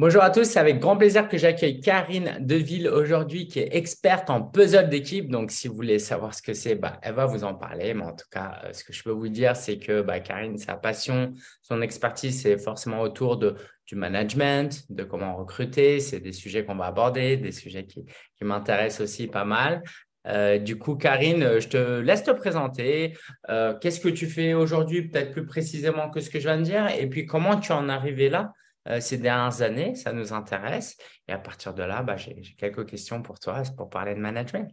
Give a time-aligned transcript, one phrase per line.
[0.00, 4.30] Bonjour à tous, c'est avec grand plaisir que j'accueille Karine Deville aujourd'hui qui est experte
[4.30, 5.28] en puzzle d'équipe.
[5.28, 7.92] Donc, si vous voulez savoir ce que c'est, bah, elle va vous en parler.
[7.92, 10.56] Mais en tout cas, euh, ce que je peux vous dire, c'est que bah, Karine,
[10.56, 16.00] sa passion, son expertise, c'est forcément autour de, du management, de comment recruter.
[16.00, 18.06] C'est des sujets qu'on va aborder, des sujets qui,
[18.40, 19.82] m'intéressent aussi pas mal.
[20.26, 23.18] Euh, du coup, Karine, je te laisse te présenter.
[23.50, 26.62] Euh, qu'est-ce que tu fais aujourd'hui, peut-être plus précisément que ce que je viens de
[26.62, 28.54] dire, et puis comment tu en es arrivé là?
[28.88, 30.96] Euh, ces dernières années, ça nous intéresse.
[31.28, 34.70] Et à partir de là, bah, j'ai quelques questions pour toi pour parler de management.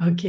[0.00, 0.26] OK.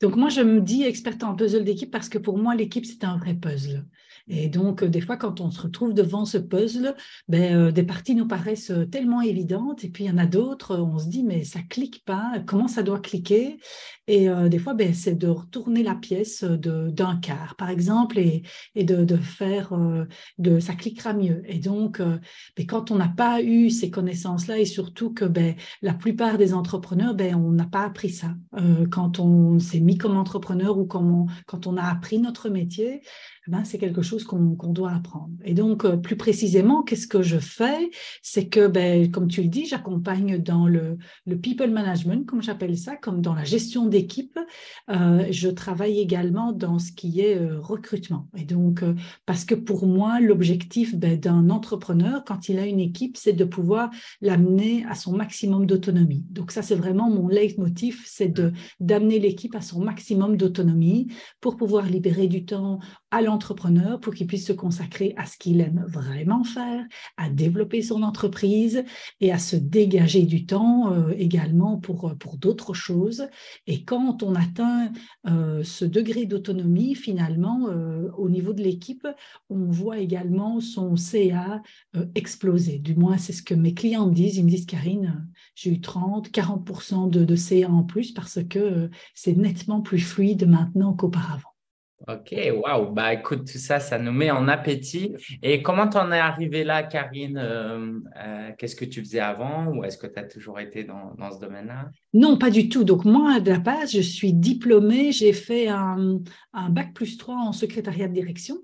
[0.00, 3.04] Donc moi, je me dis experte en puzzle d'équipe parce que pour moi, l'équipe, c'est
[3.04, 3.86] un vrai puzzle.
[4.28, 6.94] Et donc, euh, des fois, quand on se retrouve devant ce puzzle,
[7.28, 10.26] ben, euh, des parties nous paraissent euh, tellement évidentes, et puis il y en a
[10.26, 13.58] d'autres, on se dit, mais ça clique pas, comment ça doit cliquer?
[14.06, 18.42] Et des fois, ben, c'est de retourner la pièce d'un quart, par exemple, et,
[18.74, 19.72] et de, faire,
[20.38, 21.42] de, ça cliquera mieux.
[21.46, 25.94] Et donc, ben, quand on n'a pas eu ces connaissances-là, et surtout que ben, la
[25.94, 28.34] plupart des entrepreneurs, ben, on n'a pas appris ça.
[28.90, 33.02] quand on s'est mis comme entrepreneur ou quand on, quand on a appris notre métier,
[33.50, 35.34] ben, c'est quelque chose qu'on doit apprendre.
[35.44, 37.90] Et donc, euh, plus précisément, qu'est-ce que je fais?
[38.22, 42.78] C'est que, ben, comme tu le dis, j'accompagne dans le, le, people management, comme j'appelle
[42.78, 44.38] ça, comme dans la gestion d'équipe.
[44.88, 48.28] Euh, je travaille également dans ce qui est euh, recrutement.
[48.36, 48.84] Et donc,
[49.26, 53.44] parce que pour moi, l'objectif ben, d'un entrepreneur, quand il a une équipe, c'est de
[53.44, 53.90] pouvoir
[54.20, 56.24] l'amener à son maximum d'autonomie.
[56.30, 58.32] Donc, ça, c'est vraiment mon leitmotiv, c'est
[58.78, 61.08] d'amener l'équipe à son maximum d'autonomie
[61.40, 62.78] pour pouvoir libérer du temps
[63.10, 63.39] à l'entrepreneur
[64.00, 66.84] pour qu'il puisse se consacrer à ce qu'il aime vraiment faire,
[67.16, 68.84] à développer son entreprise
[69.20, 73.28] et à se dégager du temps euh, également pour, pour d'autres choses.
[73.66, 74.92] Et quand on atteint
[75.26, 79.06] euh, ce degré d'autonomie, finalement, euh, au niveau de l'équipe,
[79.48, 81.62] on voit également son CA
[82.14, 82.78] exploser.
[82.78, 84.36] Du moins, c'est ce que mes clients me disent.
[84.36, 88.90] Ils me disent, Karine, j'ai eu 30, 40% de, de CA en plus parce que
[89.14, 91.49] c'est nettement plus fluide maintenant qu'auparavant.
[92.08, 92.34] Ok,
[92.64, 92.92] waouh.
[92.92, 95.14] Bah écoute, tout ça, ça nous met en appétit.
[95.42, 99.84] Et comment t'en es arrivé là, Karine euh, euh, Qu'est-ce que tu faisais avant ou
[99.84, 101.90] est-ce que tu as toujours été dans, ce domaine-là?
[102.14, 102.84] Non, pas du tout.
[102.84, 105.12] Donc moi, de la base, je suis diplômée.
[105.12, 106.20] J'ai fait un,
[106.54, 108.56] un bac plus 3 en secrétariat de direction.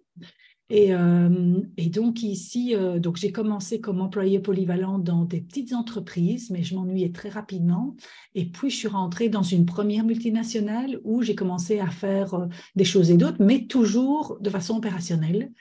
[0.69, 5.73] Et, euh, et, donc ici, euh, donc j'ai commencé comme employé polyvalent dans des petites
[5.73, 7.95] entreprises, mais je m'ennuyais très rapidement.
[8.35, 12.47] Et puis je suis rentrée dans une première multinationale où j'ai commencé à faire euh,
[12.75, 15.53] des choses et d'autres, mais toujours de façon opérationnelle.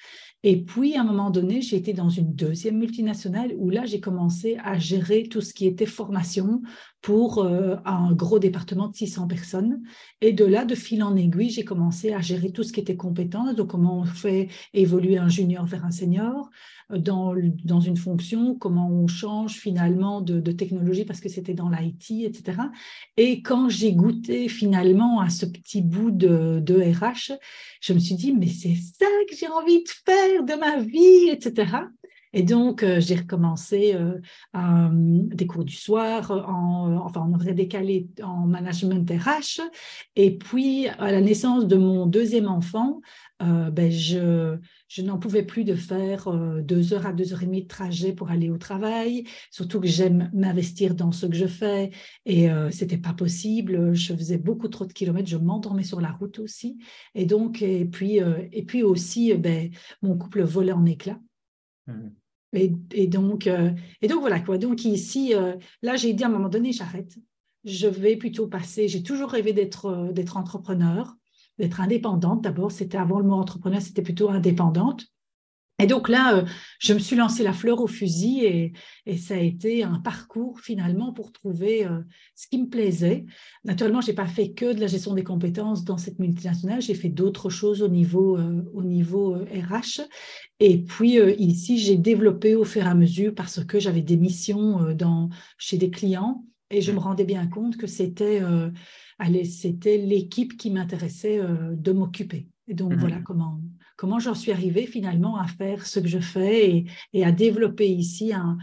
[0.48, 4.00] Et puis, à un moment donné, j'ai été dans une deuxième multinationale où là, j'ai
[4.00, 6.62] commencé à gérer tout ce qui était formation
[7.02, 9.82] pour euh, un gros département de 600 personnes.
[10.22, 12.96] Et de là, de fil en aiguille, j'ai commencé à gérer tout ce qui était
[12.96, 16.52] compétence, donc comment on fait évoluer un junior vers un senior,
[16.90, 22.26] dans, dans une fonction, comment on change finalement de, technologie parce que c'était dans l'IT,
[22.26, 22.62] etc.
[23.18, 27.34] Et quand j'ai goûté finalement à ce petit bout de, de RH,
[27.82, 31.30] je me suis dit, mais c'est ça que j'ai envie de faire de ma vie,
[31.30, 31.78] etc.
[32.38, 34.20] Et donc, euh, j'ai recommencé euh,
[34.92, 39.62] des cours du soir, en, enfin, on aurait décalé en management RH.
[40.18, 43.00] Et puis, à la naissance de mon deuxième enfant,
[43.42, 44.58] euh, ben, je,
[44.90, 46.30] je n'en pouvais plus de faire
[46.62, 49.88] deux heures à deux heures et demie de trajet pour aller au travail, surtout que
[49.88, 51.92] j'aime m'investir dans ce que je fais
[52.26, 53.94] et ce c'était pas possible.
[53.94, 56.78] Je faisais beaucoup trop de kilomètres, je m'endormais sur la route aussi.
[57.14, 58.20] Et donc, et puis,
[58.52, 59.70] et puis aussi, ben,
[60.02, 61.20] mon couple volait en éclats.
[61.88, 62.10] Mmh.
[62.56, 63.72] Et, donc, euh,
[64.02, 64.58] et donc, voilà quoi.
[64.58, 67.18] Donc, ici, euh, là, j'ai dit à un moment donné, j'arrête.
[67.64, 68.88] Je vais plutôt passer.
[68.88, 71.16] J'ai toujours rêvé d'être euh, d'être entrepreneur,
[71.58, 72.42] d'être indépendante.
[72.42, 75.06] D'abord, c'était avant le mot entrepreneur, c'était plutôt indépendante.
[75.78, 76.46] Et donc là, euh,
[76.80, 78.74] je me suis lancé la fleur au fusil et,
[79.18, 82.00] ça a été un parcours finalement pour trouver euh,
[82.34, 83.26] ce qui me plaisait.
[83.66, 86.94] Naturellement, je n'ai pas fait que de la gestion des compétences dans cette multinationale, j'ai
[86.94, 90.02] fait d'autres choses au niveau, euh, au niveau RH.
[90.62, 94.94] Et puis ici, j'ai développé au fur et à mesure parce que j'avais des missions
[94.94, 98.42] dans, chez des clients et je me rendais bien compte que c'était
[99.44, 101.42] c'était l'équipe qui m'intéressait
[101.74, 102.48] de m'occuper.
[102.70, 103.60] Et donc mmh voilà comment
[103.96, 108.34] comment j'en suis arrivée finalement à faire ce que je fais et, à développer ici
[108.34, 108.58] un,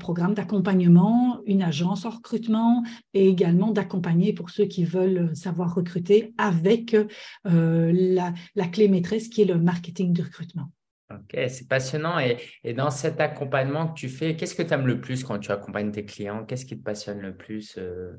[0.00, 2.82] programme d'accompagnement, une agence en recrutement
[3.14, 9.42] et également d'accompagner pour ceux qui veulent savoir recruter avec euh, la, clé maîtresse qui
[9.42, 10.72] est le marketing de recrutement.
[11.12, 12.18] Ok, c'est passionnant.
[12.18, 15.52] Et, dans cet accompagnement que tu fais, qu'est-ce que tu aimes le plus quand tu
[15.52, 16.44] accompagnes tes clients?
[16.44, 18.10] Qu'est-ce qui te passionne le plus euh,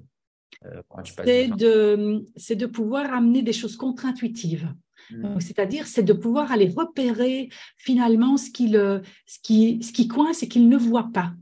[0.66, 2.24] euh, quand tu C'est de,
[2.56, 4.74] de pouvoir amener des choses contre-intuitives.
[5.12, 5.39] Mm.
[5.39, 10.48] C'est-à-dire, c'est de pouvoir aller repérer finalement ce qui, le, ce ce qui coince et
[10.48, 11.33] qu'il ne voit pas.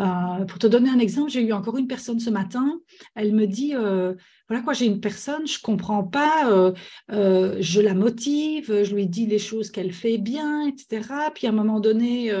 [0.00, 2.80] Euh, pour te donner un exemple, j'ai eu encore une personne ce matin.
[3.14, 4.14] Elle me dit euh,
[4.48, 9.26] voilà quoi, j'ai une personne, je comprends pas, euh, je la motive, je lui dis
[9.26, 11.08] les choses qu'elle fait bien, etc.
[11.34, 12.32] Puis à un moment donné,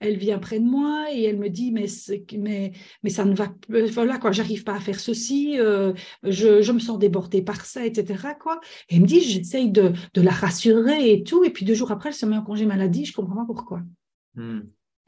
[0.00, 1.86] elle vient près de moi et elle me dit mais
[2.36, 3.48] mais mais ça ne va
[3.90, 8.34] voilà quoi, j'arrive pas à faire ceci, je, je, me sens débordée par ça, etc.
[8.40, 8.60] Quoi.
[8.88, 11.92] Et elle me dit j'essaye de, de, la rassurer et tout, et puis deux jours
[11.92, 13.82] après, elle se met en congé maladie, je comprends pas pourquoi.
[14.34, 14.60] Hmm.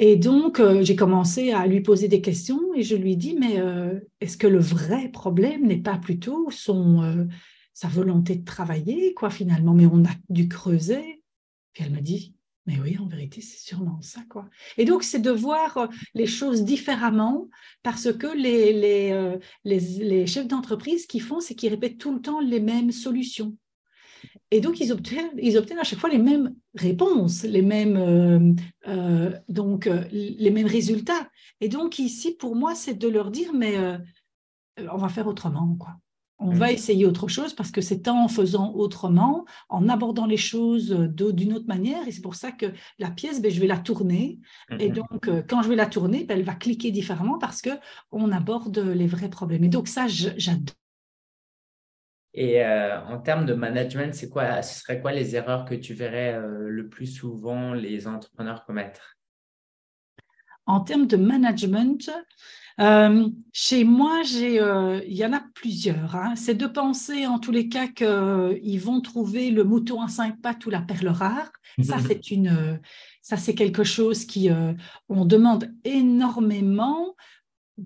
[0.02, 3.60] Et donc, euh, j'ai commencé à lui poser des questions et je lui dis, mais
[3.60, 7.26] euh, est-ce que le vrai problème n'est pas plutôt son, euh,
[7.74, 9.74] sa volonté de travailler, quoi, finalement?
[9.74, 11.22] Mais on a dû creuser.
[11.74, 14.48] Puis elle me dit, mais oui, en vérité, c'est sûrement ça, quoi.
[14.78, 17.50] Et donc, c'est de voir les choses différemment
[17.82, 22.22] parce que les, les, les, les chefs d'entreprise, qui font, c'est qu'ils répètent tout le
[22.22, 23.54] temps les mêmes solutions.
[24.52, 28.52] Et donc, ils obtiennent, ils obtiennent à chaque fois les mêmes réponses, les mêmes, euh,
[28.88, 31.28] euh, donc, euh, les mêmes résultats.
[31.60, 33.76] Et donc, ici, pour moi, c'est de leur dire, mais
[34.92, 35.96] on va faire autrement, quoi.
[36.42, 40.88] On va essayer autre chose parce que c'est en faisant autrement, en abordant les choses
[40.90, 42.08] d'une autre manière.
[42.08, 44.40] Et c'est pour ça que la pièce, ben, je vais la tourner.
[44.78, 44.92] Et mm-hmm.
[44.94, 49.06] donc, quand je vais la tourner, ben, elle va cliquer différemment parce qu'on aborde les
[49.06, 49.64] vrais problèmes.
[49.64, 50.79] Et donc, ça, j'adore
[52.32, 55.94] et euh, en termes de management, c'est quoi, ce serait quoi les erreurs que tu
[55.94, 59.16] verrais euh, le plus souvent les entrepreneurs commettre?
[60.66, 62.08] En termes de management,
[62.78, 66.14] euh, chez moi, il y en a plusieurs.
[66.14, 66.36] Hein.
[66.36, 70.64] C'est de penser en tous les cas qu'ils vont trouver le mouton à cinq pattes
[70.66, 71.50] ou la perle rare.
[71.82, 72.80] Ça, c'est une,
[73.22, 74.50] ça c'est quelque chose qui
[75.08, 77.14] on demande énormément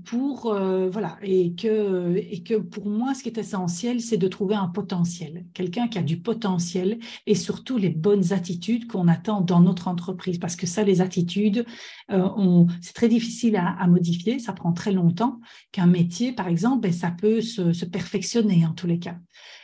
[0.05, 1.19] pour euh, voilà.
[1.23, 5.46] Et que et que pour moi ce qui est essentiel c'est de trouver un potentiel.
[5.55, 10.38] Quelqu'un qui a du potentiel et surtout les bonnes attitudes qu'on attend dans notre entreprise.
[10.38, 11.67] Parce que ça les attitudes
[12.11, 14.38] euh, c'est très difficile à, modifier.
[14.38, 15.41] Ça prend très longtemps
[15.73, 19.17] qu'un métier par exemple ben, ça peut se, se perfectionner en tous les cas.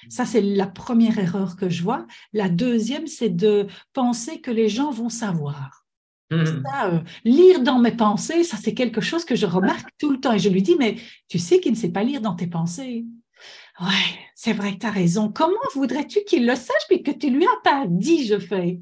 [0.08, 2.06] Ça c'est la première erreur que je vois.
[2.32, 5.80] La deuxième c'est de penser que les gens vont savoir
[6.30, 6.62] Mmh.
[6.84, 10.32] Euh, lire dans mes pensées, ça c'est quelque chose que je remarque tout le temps.
[10.32, 10.96] Et je lui dis, mais
[11.28, 13.04] tu sais qu'il ne sait pas lire dans tes pensées.
[13.80, 15.32] Ouais, c'est vrai que tu as raison.
[15.32, 18.78] Comment voudrais-tu qu'il le sache puis que tu lui as pas dit je fais?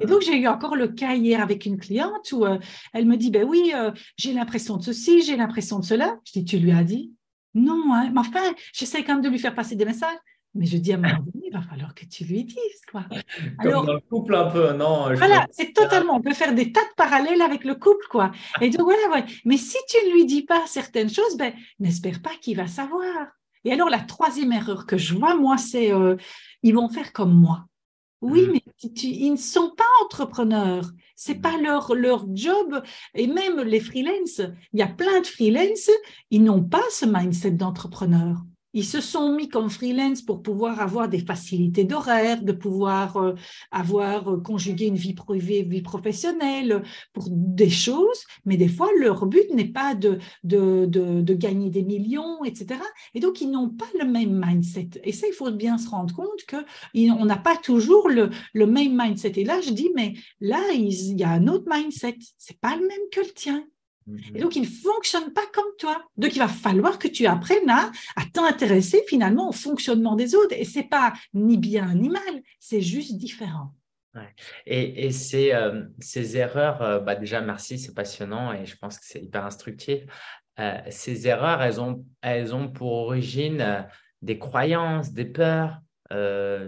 [0.00, 2.58] Et donc j'ai eu encore le cas hier avec une cliente où euh,
[2.94, 6.18] elle me dit ben oui, euh, j'ai l'impression de ceci, j'ai l'impression de cela.
[6.24, 7.12] Je dis tu lui as dit?
[7.54, 10.16] Non, hein, mais enfin, j'essaie quand même de lui faire passer des messages.
[10.58, 13.04] Mais je dis à donné, il va falloir que tu lui dises, quoi.
[13.62, 16.82] Comme dans le couple un peu, non Voilà, c'est totalement, on peut faire des tas
[16.82, 18.32] de parallèles avec le couple, quoi.
[18.60, 19.24] Et donc voilà, ouais.
[19.44, 23.28] mais si tu ne lui dis pas certaines choses, ben, n'espère pas qu'il va savoir.
[23.64, 26.16] Et alors, la troisième erreur que je vois, moi, c'est euh,
[26.64, 27.66] ils vont faire comme moi.
[28.20, 28.52] Oui, mm.
[28.52, 28.62] mais
[29.02, 30.90] ils ne sont pas entrepreneurs.
[31.14, 31.40] C'est mm.
[31.40, 32.82] pas leur, leur job.
[33.14, 34.40] Et même les freelances,
[34.72, 35.90] il y a plein de freelances,
[36.30, 38.38] ils n'ont pas ce mindset d'entrepreneur.
[38.74, 43.34] Ils se sont mis comme freelance pour pouvoir avoir des facilités d'horaire, de pouvoir euh,
[43.70, 46.82] avoir euh, conjugué une vie privée, vie professionnelle,
[47.12, 51.82] pour des choses, mais des fois, leur but n'est pas de, de, de, gagner des
[51.82, 52.80] millions, etc.
[53.14, 54.90] Et donc, ils n'ont pas le même mindset.
[55.04, 58.96] Et ça, il faut bien se rendre compte qu'on n'a pas toujours le, le, même
[59.00, 59.32] mindset.
[59.36, 62.18] Et là, je dis, mais là, il y a un autre mindset.
[62.36, 63.64] C'est pas le même que le tien.
[64.08, 64.40] Et mhm.
[64.40, 66.02] donc, il ne fonctionne pas comme toi.
[66.16, 67.90] Donc, il va falloir que tu apprennes à,
[68.32, 70.54] t'intéresser finalement au fonctionnement des autres.
[70.56, 73.74] Et c'est pas ni bien ni mal, c'est juste différent.
[74.66, 78.98] Et, et ces, euh, ces, erreurs, euh, bah déjà, merci, c'est passionnant et je pense
[78.98, 80.02] que c'est hyper instructif.
[80.58, 83.86] Euh, ces erreurs, elles ont, elles ont pour origine
[84.22, 85.78] des croyances, des peurs,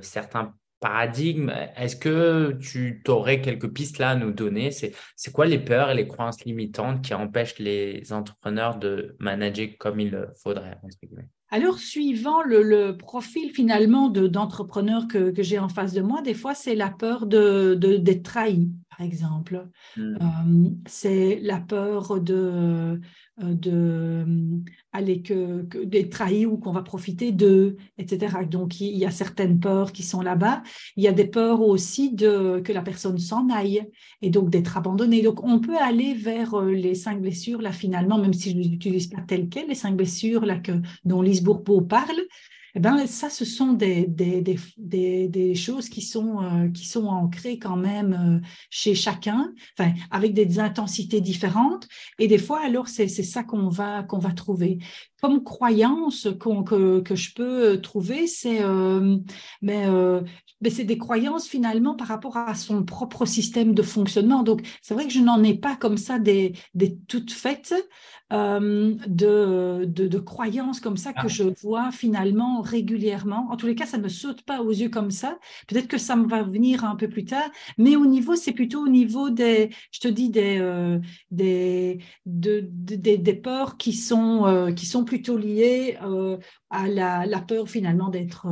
[0.01, 4.71] certains paradigme, est-ce que tu aurais quelques pistes là à nous donner?
[4.71, 10.01] C'est quoi les peurs et les croyances limitantes qui empêchent les entrepreneurs de manager comme
[10.01, 10.79] il faudrait
[11.53, 16.77] alors, suivant le, profil finalement d'entrepreneur que, j'ai en face de moi, des fois, c'est
[16.77, 18.71] la peur d'être de, d'être trahi,
[19.01, 19.67] par exemple.
[19.97, 20.17] Hmm.
[20.21, 22.99] Euh, c'est la peur de, euh,
[23.39, 24.25] de euh,
[24.93, 28.37] aller que, d'être trahi ou qu'on va profiter d'eux, etc.
[28.51, 30.63] Donc il y a certaines peurs qui sont là-bas.
[30.97, 33.89] Il y a des peurs aussi de que la personne s'en aille
[34.21, 35.23] et donc d'être abandonnée.
[35.23, 39.23] Donc on peut aller vers les cinq blessures là finalement, même si je n'utilise pas
[39.27, 40.73] tel quel les cinq blessures là que
[41.07, 42.21] dont Lise Bourbeau parle.
[42.75, 44.43] Eh ben, ça, ce sont des, des,
[44.77, 49.93] des, des choses qui sont, euh, qui sont ancrées quand même euh, chez chacun, enfin,
[50.11, 51.89] avec des intensités différentes.
[52.19, 54.79] Et des fois, alors, c'est ça qu'on va, qu'on va trouver.
[55.21, 59.19] Comme croyance que, que, je peux trouver, c'est euh,
[59.61, 59.87] mais,
[60.61, 64.43] mais c'est des croyances finalement par rapport à son propre système de fonctionnement.
[64.43, 67.75] Donc, c'est vrai que je n'en ai pas comme ça des, des toutes faites,
[68.33, 71.29] euh, de, de, croyances comme ça que ah.
[71.29, 73.49] je vois finalement régulièrement.
[73.51, 75.37] En tous les cas, ça ne me saute pas aux yeux comme ça.
[75.67, 78.85] Peut-être que ça me va venir un peu plus tard, mais au niveau, c'est plutôt
[78.85, 81.01] au niveau des, je te dis, des, euh,
[81.33, 85.99] des, de, des, des, peurs qui sont, euh, qui sont plutôt liées
[86.71, 88.47] à la, la, peur finalement d'être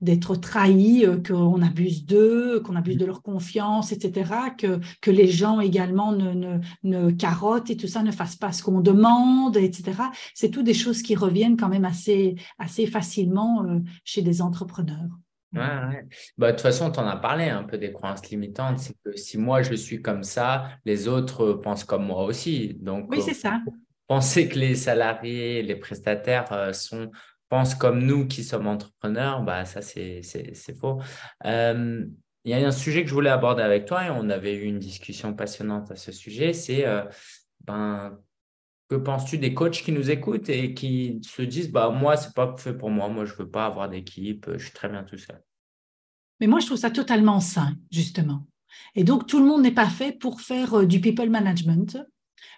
[0.00, 5.60] d'être trahi, qu'on abuse d'eux, qu'on abuse de leur confiance, etc., que, que les gens
[5.60, 10.02] également ne, ne, ne carottent et tout ça, ne fassent pas ce qu'on demande etc.
[10.34, 15.08] C'est tout des choses qui reviennent quand même assez, assez facilement euh, chez des entrepreneurs.
[15.54, 18.80] Ouais, Bah, de toute façon, tu en as parlé un peu des croyances limitantes.
[18.80, 22.74] C'est que si moi je suis comme ça, les autres pensent comme moi aussi.
[22.80, 23.60] Donc, oui, c'est ça.
[24.06, 27.10] penser que les salariés, les prestataires euh, sont,
[27.48, 30.22] pensent comme nous qui sommes entrepreneurs, bah, ça, c'est
[30.78, 31.00] faux.
[31.44, 32.04] Euh,
[32.44, 34.64] il y a un sujet que je voulais aborder avec toi et on avait eu
[34.64, 36.52] une discussion passionnante à ce sujet.
[36.52, 36.86] C'est
[37.66, 38.18] ben,
[38.88, 42.54] que penses-tu des coachs qui nous écoutent et qui se disent bah moi c'est pas
[42.56, 45.42] fait pour moi, moi je veux pas avoir d'équipe, je suis très bien tout seul?
[46.40, 48.46] Mais moi je trouve ça totalement sain justement.
[48.94, 51.98] Et donc tout le monde n'est pas fait pour faire euh, du people management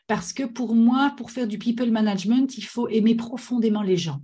[0.06, 4.20] parce que pour moi pour faire du people management, il faut aimer profondément les gens.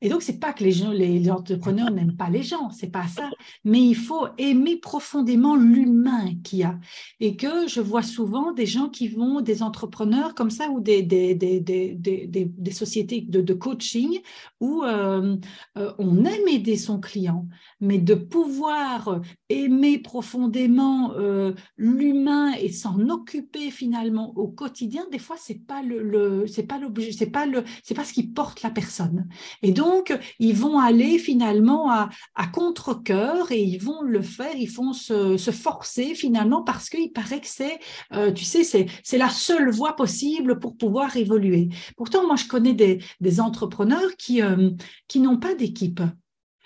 [0.00, 3.06] Et donc, c'est pas que les, gens, les entrepreneurs n'aiment pas les gens, c'est pas
[3.08, 3.30] ça.
[3.64, 6.78] Mais il faut aimer profondément l'humain qu'il y a.
[7.20, 11.02] Et que je vois souvent des gens qui vont, des entrepreneurs comme ça, ou des,
[11.02, 14.20] des, des, des sociétés de, coaching,
[14.60, 15.36] où euh,
[15.76, 17.48] euh, on aime aider son client,
[17.80, 25.36] mais de pouvoir aimer profondément euh, l'humain et s'en occuper finalement au quotidien, des fois,
[25.38, 28.70] c'est pas le, c'est pas l'objet, c'est pas le, c'est pas ce qui porte la
[28.70, 29.28] personne.
[29.62, 32.08] Et donc, ils vont aller finalement à,
[32.52, 37.46] contre-coeur et ils vont le faire, ils vont se, forcer finalement parce qu'il paraît que
[37.46, 37.78] c'est,
[38.12, 41.68] euh, tu sais, c'est la seule voie possible pour pouvoir évoluer.
[41.96, 44.70] Pourtant, moi, je connais des, entrepreneurs qui, euh,
[45.06, 46.00] qui n'ont pas d'équipe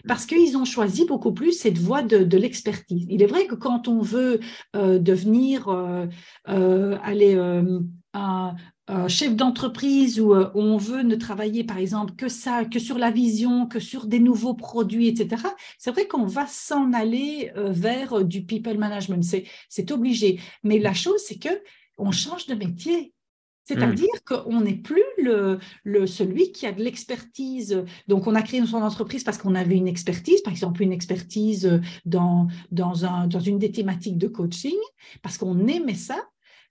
[0.06, 3.06] parce qu'ils ont choisi beaucoup plus cette voie de, l'expertise.
[3.08, 4.40] Il est vrai que quand on veut
[4.76, 5.68] euh, devenir,
[6.44, 7.36] aller
[8.14, 8.54] un,
[9.08, 13.66] chef d'entreprise euh, on veut ne travailler par exemple que ça, que sur la vision,
[13.66, 15.42] que sur des nouveaux produits, etc.
[15.78, 19.24] C'est vrai qu'on va s'en aller euh, vers euh, du people management,
[19.68, 20.40] c'est obligé.
[20.62, 21.62] Mais la chose, c'est que
[21.96, 23.11] on change de métier.
[23.64, 24.42] C'est-à-dire hmm.
[24.42, 25.58] qu'on n'est plus le,
[26.06, 27.84] celui qui a de l'expertise.
[28.08, 31.80] Donc, on a créé son entreprise parce qu'on avait une expertise, par exemple, une expertise
[32.04, 34.78] dans, dans une des thématiques de coaching,
[35.22, 36.16] parce qu'on aimait ça.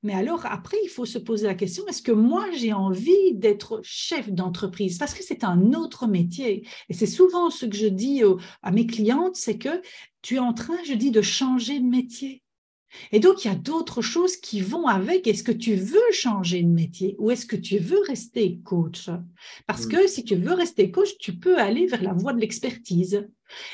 [0.04, 3.82] Mais alors, après, il faut se poser la question, est-ce que moi, j'ai envie d'être
[3.84, 4.98] chef d'entreprise?
[4.98, 6.68] Parce que c'est un autre métier.
[6.90, 8.24] Et c'est souvent ce que je dis
[8.64, 9.82] à mes clientes, c'est que
[10.24, 12.42] tu es en train, je dis, de changer de métier.
[13.12, 15.28] Et donc, il y a d'autres choses qui vont avec.
[15.28, 19.10] Est-ce que tu veux changer de métier ou est-ce que tu veux rester coach?
[19.68, 23.28] Parce que si tu veux rester coach, tu peux aller vers la voie de l'expertise.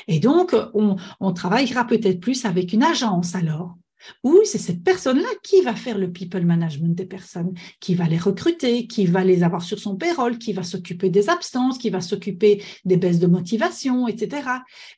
[0.06, 3.76] Et donc, on, on travaillera peut-être plus avec une agence alors.
[4.24, 8.18] Ou c'est cette personne-là qui va faire le people management des personnes, qui va les
[8.18, 12.00] recruter, qui va les avoir sur son payroll, qui va s'occuper des absences, qui va
[12.00, 14.48] s'occuper des baisses de motivation, etc.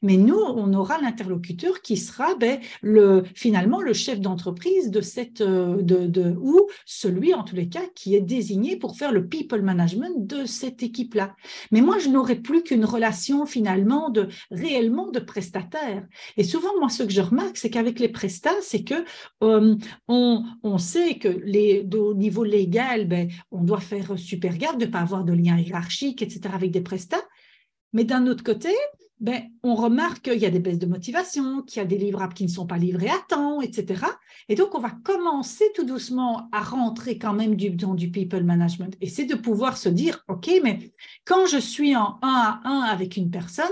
[0.03, 5.41] Mais nous, on aura l'interlocuteur qui sera ben, le, finalement le chef d'entreprise de cette,
[5.41, 9.27] euh, de, de, ou celui, en tous les cas, qui est désigné pour faire le
[9.27, 11.35] people management de cette équipe-là.
[11.71, 16.07] Mais moi, je n'aurai plus qu'une relation finalement de réellement de prestataire.
[16.37, 18.90] Et souvent, moi, ce que je remarque, c'est qu'avec les prestats, c'est que
[19.43, 19.77] euh,
[20.09, 21.29] on, sait que
[21.97, 25.59] au niveau légal, ben, on doit faire super garde de ne pas avoir de lien
[25.59, 27.25] hiérarchique, etc., avec des prestats.
[27.93, 28.71] Mais d'un autre côté,
[29.21, 32.33] ben, on remarque qu'il y a des baisses de motivation, qu'il y a des livrables
[32.33, 34.05] qui ne sont pas livrés à temps, etc.
[34.49, 38.45] Et donc, on va commencer tout doucement à rentrer quand même du, dans du people
[38.45, 38.97] management.
[39.03, 40.93] Et c'est de pouvoir se dire, OK, mais
[41.27, 43.67] quand je suis en un à un avec une personne,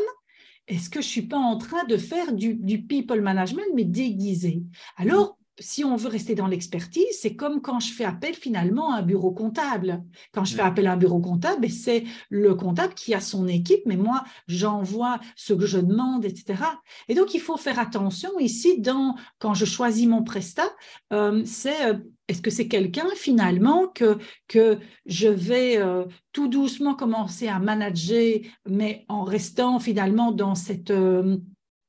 [0.69, 4.63] est-ce que je suis pas en train de faire du, people management, mais déguisé?
[4.97, 8.99] Alors, si on veut rester dans l'expertise, c'est comme quand je fais appel finalement à
[8.99, 10.05] un bureau comptable.
[10.33, 13.49] Quand je fais appel à un bureau comptable, ben, c'est le comptable qui a son
[13.49, 16.63] équipe, mais moi, j'envoie ce que je demande, etc.
[17.09, 20.71] Et donc, il faut faire attention ici dans, quand je choisis mon prestat,
[21.13, 21.99] euh, c'est euh,
[22.29, 28.41] est-ce que c'est quelqu'un finalement que, que je vais euh, tout doucement commencer à manager,
[28.69, 31.39] mais en restant finalement dans cette, euh,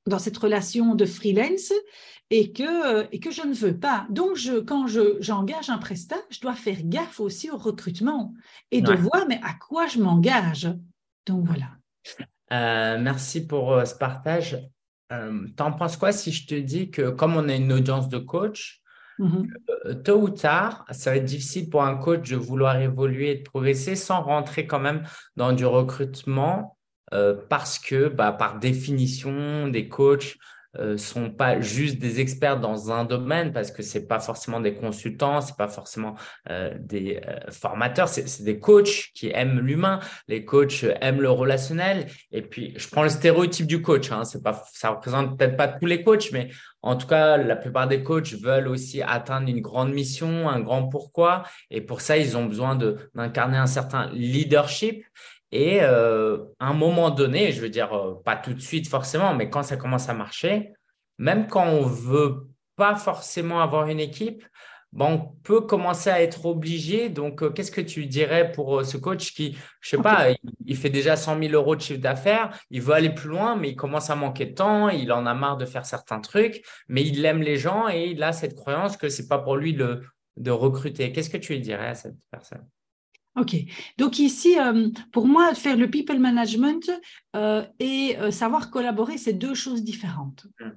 [0.07, 1.73] dans cette relation de freelance
[2.29, 4.07] et que, et que je ne veux pas?
[4.09, 4.87] Donc, je, quand
[5.19, 8.33] j'engage un prestat, je dois faire gaffe aussi au recrutement
[8.71, 10.69] et de voir mais à quoi je m'engage?
[11.25, 11.71] Donc, voilà.
[12.51, 14.57] Euh, merci pour ce partage.
[15.57, 18.79] T'en penses quoi si je te dis que comme on a une audience de coach,
[19.19, 23.35] Euh, tôt ou tard, ça va être difficile pour un coach de vouloir évoluer et
[23.35, 25.03] de progresser sans rentrer quand même
[25.35, 26.77] dans du recrutement
[27.13, 30.35] euh, parce que bah, par définition, des coachs
[30.77, 34.75] euh, sont pas juste des experts dans un domaine parce que c'est pas forcément des
[34.75, 36.13] consultants, c'est pas forcément
[36.51, 39.99] euh, des formateurs, c'est des coachs qui aiment l'humain.
[40.27, 42.05] Les coachs aiment le relationnel.
[42.31, 44.11] Et puis, je prends le stéréotype du coach.
[44.11, 46.49] Hein, c'est pas, ça représente peut-être pas tous les coachs, mais
[46.81, 50.87] en tout cas, la plupart des coachs veulent aussi atteindre une grande mission, un grand
[50.87, 51.43] pourquoi.
[51.69, 52.77] Et pour ça, ils ont besoin
[53.13, 55.05] d'incarner un certain leadership.
[55.51, 59.33] Et euh, à un moment donné, je veux dire, euh, pas tout de suite forcément,
[59.33, 60.71] mais quand ça commence à marcher,
[61.17, 64.45] même quand on veut pas forcément avoir une équipe,
[64.91, 67.09] ben, on peut commencer à être obligé.
[67.09, 70.27] Donc, euh, qu'est-ce que tu dirais pour ce coach qui, je sais pas,
[70.65, 73.69] il, fait déjà 100 000 euros de chiffre d'affaires, il veut aller plus loin, mais
[73.69, 77.03] il commence à manquer de temps, il en a marre de faire certains trucs, mais
[77.03, 80.51] il aime les gens et il a cette croyance que c'est pas pour lui de
[80.51, 81.11] recruter.
[81.11, 82.65] Qu'est-ce que tu lui dirais à cette personne?
[83.39, 83.55] Ok.
[83.97, 86.91] Donc ici, euh, pour moi, faire le people management
[87.35, 90.47] euh, et euh, savoir collaborer, c'est deux choses différentes.
[90.59, 90.69] Mm.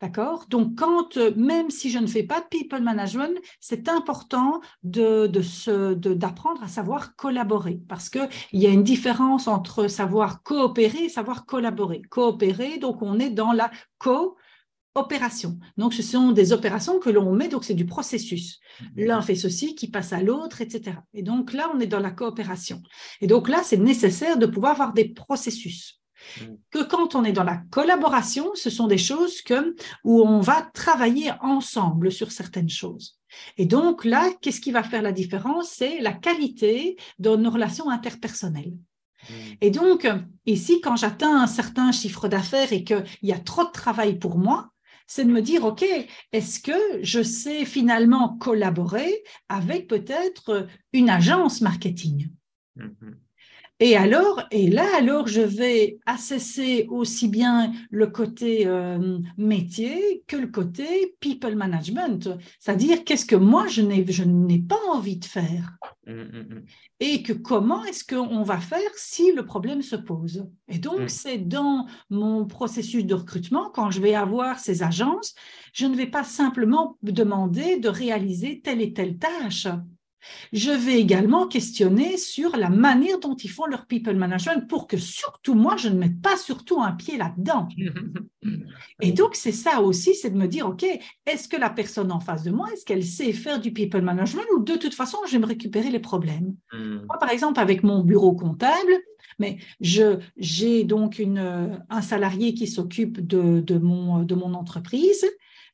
[0.00, 0.46] D'accord?
[0.48, 5.26] Donc, quand, même si je ne fais pas de people management, c'est important de,
[6.14, 11.44] d'apprendre à savoir collaborer parce qu'il y a une différence entre savoir coopérer et savoir
[11.44, 12.00] collaborer.
[12.08, 14.36] Coopérer, donc on est dans la co
[14.94, 15.58] opérations.
[15.76, 18.58] Donc, ce sont des opérations que l'on met, donc c'est du processus.
[18.96, 20.96] L'un fait ceci, qui passe à l'autre, etc.
[21.12, 22.82] Et donc là, on est dans la coopération.
[23.20, 25.99] Et donc là, c'est nécessaire de pouvoir avoir des processus.
[26.40, 26.58] Mhm.
[26.70, 29.74] Que quand on est dans la collaboration, ce sont des choses que,
[30.04, 33.18] où on va travailler ensemble sur certaines choses.
[33.56, 35.70] Et donc là, qu'est-ce qui va faire la différence?
[35.70, 38.74] C'est la qualité de nos relations interpersonnelles.
[39.28, 39.56] Mhm.
[39.60, 40.08] Et donc,
[40.46, 44.38] ici, quand j'atteins un certain chiffre d'affaires et qu'il y a trop de travail pour
[44.38, 44.70] moi,
[45.06, 45.84] c'est de me dire, OK,
[46.32, 52.30] est-ce que je sais finalement collaborer avec peut-être une agence marketing?
[52.76, 53.14] Mm-hmm.
[53.82, 60.36] Et alors, et là, alors, je vais assesser aussi bien le côté euh, métier que
[60.36, 65.24] le côté people management, c'est-à-dire qu'est-ce que moi, je n'ai, je n'ai pas envie de
[65.24, 65.78] faire?
[66.06, 66.64] Mm, mm, mm.
[67.00, 70.46] Et que comment est-ce qu'on va faire si le problème se pose?
[70.68, 75.34] Et donc, c'est dans mon processus de recrutement, quand je vais avoir ces agences,
[75.72, 79.68] je ne vais pas simplement demander de réaliser telle et telle tâche.
[80.52, 84.96] Je vais également questionner sur la manière dont ils font leur people management pour que
[84.96, 87.68] surtout moi, je ne mette pas surtout un pied là-dedans.
[89.00, 90.84] Et donc, c'est ça aussi, c'est de me dire, OK,
[91.26, 94.44] est-ce que la personne en face de moi, est-ce qu'elle sait faire du people management
[94.56, 96.54] ou de toute façon, je vais me récupérer les problèmes?
[96.72, 97.00] Hmm.
[97.06, 98.92] Moi, par exemple, avec mon bureau comptable,
[99.38, 105.26] mais j'ai donc une, un salarié qui s'occupe de, de, mon, de mon entreprise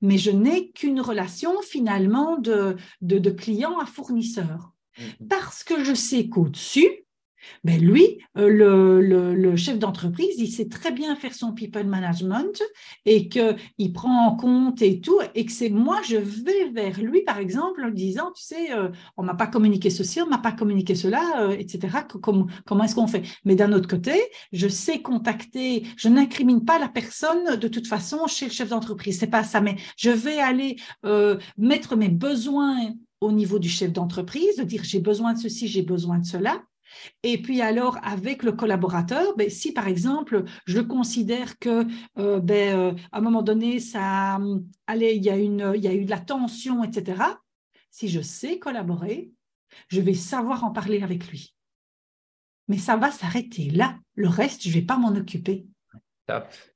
[0.03, 4.73] mais je n'ai qu'une relation finalement de, de, client à fournisseur.
[4.99, 5.29] Mm-hmm.
[5.29, 7.06] Parce que je sais qu'au-dessus,
[7.65, 9.01] ben lui, euh,
[9.35, 12.63] le, chef d'entreprise, il sait très bien faire son people management
[13.05, 17.23] et qu'il prend en compte et tout, et que c'est moi, je vais vers lui,
[17.23, 20.53] par exemple, en disant, tu sais, euh, on m'a pas communiqué ceci, on m'a pas
[20.53, 21.99] communiqué cela, euh, etc.
[22.23, 23.23] Comment, comment est-ce qu'on fait?
[23.45, 24.15] Mais d'un autre côté,
[24.53, 29.19] je sais contacter, je n'incrimine pas la personne de toute façon chez le chef d'entreprise,
[29.19, 30.77] c'est pas ça, mais je vais aller
[31.57, 35.83] mettre mes besoins au niveau du chef d'entreprise, de dire j'ai besoin de ceci, j'ai
[35.83, 36.63] besoin de cela,
[37.23, 41.87] et puis alors, avec le collaborateur, ben, si par exemple, je considère que
[42.19, 44.39] euh, ben, euh, un moment donné, ça,
[44.87, 47.23] allez, il y, a une, il y a eu de la tension, etc.,
[47.91, 49.33] si je sais collaborer,
[49.89, 51.55] je vais savoir en parler avec lui.
[52.69, 53.99] Mais ça va s'arrêter là.
[54.15, 55.67] Le reste, je ne vais pas m'en occuper.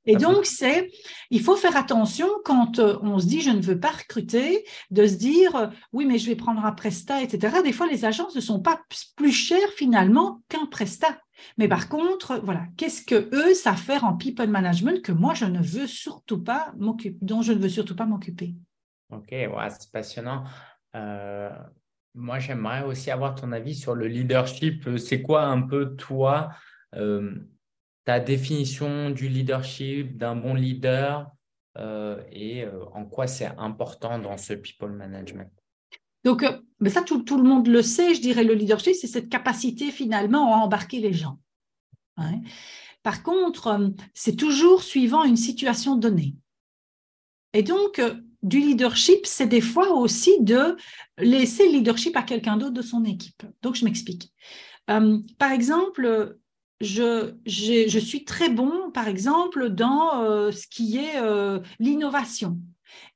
[0.05, 0.89] Et donc, c'est,
[1.29, 5.05] il faut faire attention quand euh, on se dit je ne veux pas recruter, de
[5.05, 7.57] se dire euh, oui, mais je vais prendre un prestat, etc.
[7.63, 8.81] Des fois, les agences ne sont pas
[9.15, 11.19] plus chères finalement qu'un prestat.
[11.57, 15.45] Mais par contre, voilà, qu'est-ce que eux savent faire en people management que moi je
[15.45, 18.55] ne veux surtout pas m'occuper, dont je ne veux surtout pas m'occuper?
[19.11, 20.43] Ok, c'est passionnant.
[20.95, 21.49] Euh,
[22.13, 24.97] moi, j'aimerais aussi avoir ton avis sur le leadership.
[24.97, 26.49] C'est quoi un peu toi
[28.05, 31.31] ta définition du leadership, d'un bon leader
[31.77, 35.49] euh, et euh, en quoi c'est important dans ce people management
[36.25, 39.29] Donc, euh, mais ça, tout, le monde le sait, je dirais, le leadership, c'est cette
[39.29, 41.37] capacité finalement à embarquer les gens.
[43.03, 46.35] Par contre, c'est toujours suivant une situation donnée.
[47.53, 47.99] Et donc,
[48.43, 50.77] du leadership, c'est des fois aussi de
[51.17, 53.43] laisser le leadership à quelqu'un d'autre de son équipe.
[53.63, 54.31] Donc, je m'explique.
[54.85, 56.37] par exemple,
[56.81, 61.21] je, suis très bon, par exemple, dans ce qui est
[61.79, 62.57] l'innovation.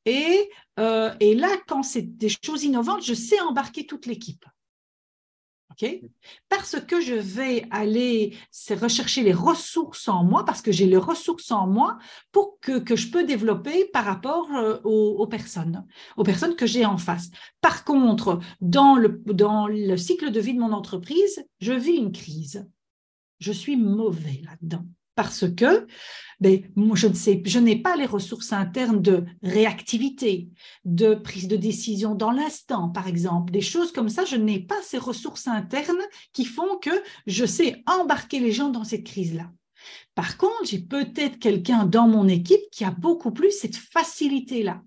[0.05, 0.49] Et,
[0.79, 4.45] euh, et là, quand c'est des choses innovantes, je sais embarquer toute l'équipe.
[5.71, 6.01] ok?
[6.47, 8.37] Parce que je vais aller
[8.69, 11.97] rechercher les ressources en moi, parce que j'ai les ressources en moi
[12.31, 15.85] pour que, je peux développer par rapport euh, aux, personnes,
[16.17, 17.31] aux personnes que j'ai en face.
[17.61, 22.67] Par contre, dans le cycle de vie de mon entreprise, je vis une crise.
[23.39, 25.87] Je suis mauvais là-dedans parce que
[26.41, 30.49] ben, je n'ai pas les ressources internes de réactivité,
[30.83, 34.25] de prise de décision dans l'instant, par exemple, des choses comme ça.
[34.25, 36.91] Je n'ai pas ces ressources internes qui font que
[37.25, 39.49] je sais embarquer les gens dans cette crise-là.
[40.13, 44.81] Par contre, j'ai peut-être quelqu'un dans mon équipe qui a beaucoup plus cette facilité-là.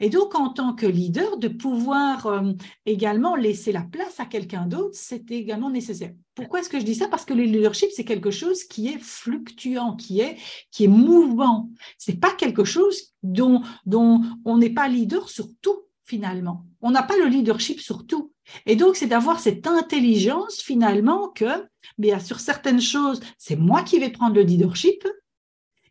[0.00, 2.52] Et donc, en tant que leader, de pouvoir euh,
[2.84, 6.12] également laisser la place à quelqu'un d'autre, c'est également nécessaire.
[6.34, 7.08] Pourquoi est-ce que je dis ça?
[7.08, 10.36] Parce que le leadership, c'est quelque chose qui est fluctuant, qui est,
[10.70, 11.70] qui est mouvant.
[11.98, 16.64] C'est pas quelque chose dont, dont on n'est pas leader sur tout, finalement.
[16.80, 18.32] On n'a pas le leadership sur tout.
[18.64, 21.66] Et donc, c'est d'avoir cette intelligence, finalement, que
[21.98, 25.06] bien, sur certaines choses, c'est moi qui vais prendre le leadership,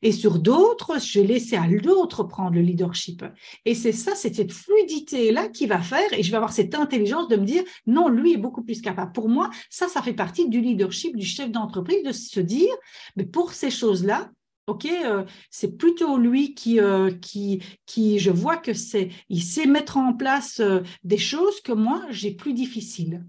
[0.06, 3.26] et sur d'autres, je vais laisser à l'autre prendre le leadership.
[3.66, 7.28] Et c'est ça, c'est cette fluidité-là qui va faire, et je vais avoir cette intelligence
[7.28, 9.14] de me dire, non, lui est beaucoup plus capable.
[9.14, 12.70] Pour moi, ça, ça fait partie du leadership du chef d'entreprise, de se dire,
[13.16, 14.30] mais pour ces choses-là,
[14.68, 19.66] OK, euh, c'est plutôt lui qui, euh, qui, qui, je vois que c'est, il sait
[19.66, 23.26] mettre en place euh, des choses que moi, j'ai plus difficiles.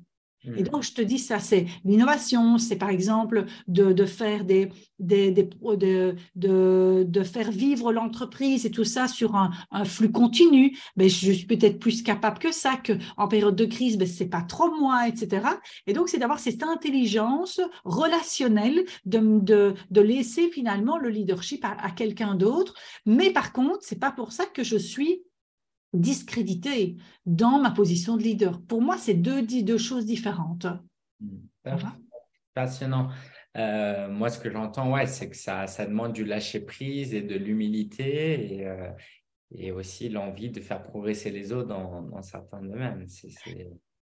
[0.57, 0.69] Et mm.
[0.69, 4.45] donc, je te dis ça, c'est l'innovation, c'est par exemple de, faire
[7.51, 9.51] vivre l'entreprise et tout ça sur un,
[9.85, 10.77] flux continu.
[10.97, 14.43] Mais je suis peut-être plus capable que ça, qu'en période de crise, ben, c'est pas
[14.43, 15.47] trop moi, etc.
[15.87, 22.35] Et donc, c'est d'avoir cette intelligence relationnelle de laisser finalement le leadership à, à quelqu'un
[22.35, 22.75] d'autre.
[23.05, 25.23] Mais par contre, c'est pas pour ça que je suis
[26.01, 28.61] discrédité dans ma position de leader.
[28.63, 30.67] Pour moi, c'est deux, deux choses différentes.
[31.21, 31.39] Hmm.
[32.55, 33.09] Passionnant.
[33.57, 37.37] Euh, moi, ce que j'entends, ouais, c'est que ça, ça demande du lâcher-prise et de
[37.37, 38.91] l'humilité et, euh,
[39.51, 43.07] et, aussi l'envie de faire progresser les autres dans, dans certains domaines.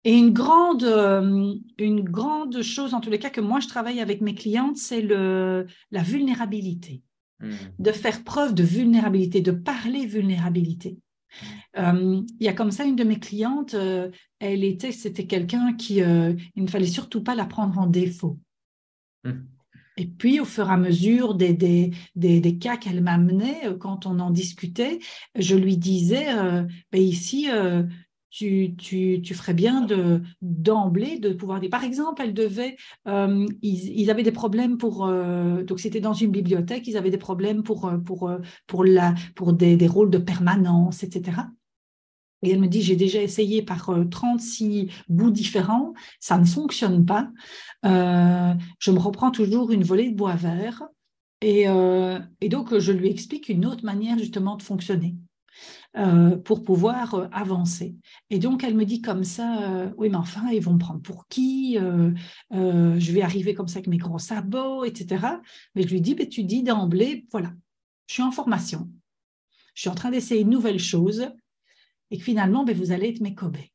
[0.06, 4.00] Et une grande, euh, une grande chose, en tous les cas, que moi, je travaille
[4.00, 7.02] avec mes clientes, c'est la vulnérabilité.
[7.40, 7.52] Hmm.
[7.80, 10.98] De faire preuve de vulnérabilité, de parler vulnérabilité.
[11.78, 15.74] Euh, il y a comme ça une de mes clientes, euh, elle était, c'était quelqu'un
[15.74, 18.40] qui, euh, il ne fallait surtout pas la prendre en défaut.
[19.24, 19.44] Hmm.
[19.98, 24.20] Et puis, au fur et à mesure des, des, des, cas qu'elle m'amenait, quand on
[24.20, 25.00] en discutait,
[25.36, 26.28] je lui disais,
[26.94, 27.50] ben ici,
[28.30, 31.70] tu, tu, tu, ferais bien de d'emblée de pouvoir dire.
[31.70, 36.32] Par exemple, elle devait, euh, ils, avaient des problèmes pour, euh, donc c'était dans une
[36.32, 38.32] bibliothèque, ils avaient des problèmes pour euh, pour
[38.68, 41.42] pour la pour des, des rôles de permanence, etc.
[42.42, 47.30] Et elle me dit, j'ai déjà essayé par 36 bouts différents, ça ne fonctionne pas.
[47.84, 50.84] je me reprends toujours une volée de bois vert.
[51.42, 51.66] Et,
[52.42, 55.16] et donc, je lui explique une autre manière justement de fonctionner.
[55.98, 57.96] Euh, pour pouvoir euh, avancer.
[58.30, 61.02] Et donc, elle me dit comme ça, euh, oui, mais enfin, ils vont me prendre
[61.02, 61.80] pour qui
[62.52, 65.26] Je vais arriver comme ça avec mes gros sabots, etc.
[65.74, 67.52] Mais je lui dis, mais tu dis d'emblée, voilà,
[68.06, 68.88] je suis en formation,
[69.74, 71.32] je suis en train d'essayer une nouvelle chose,
[72.12, 73.72] et que finalement, ben, vous allez être mes cobés.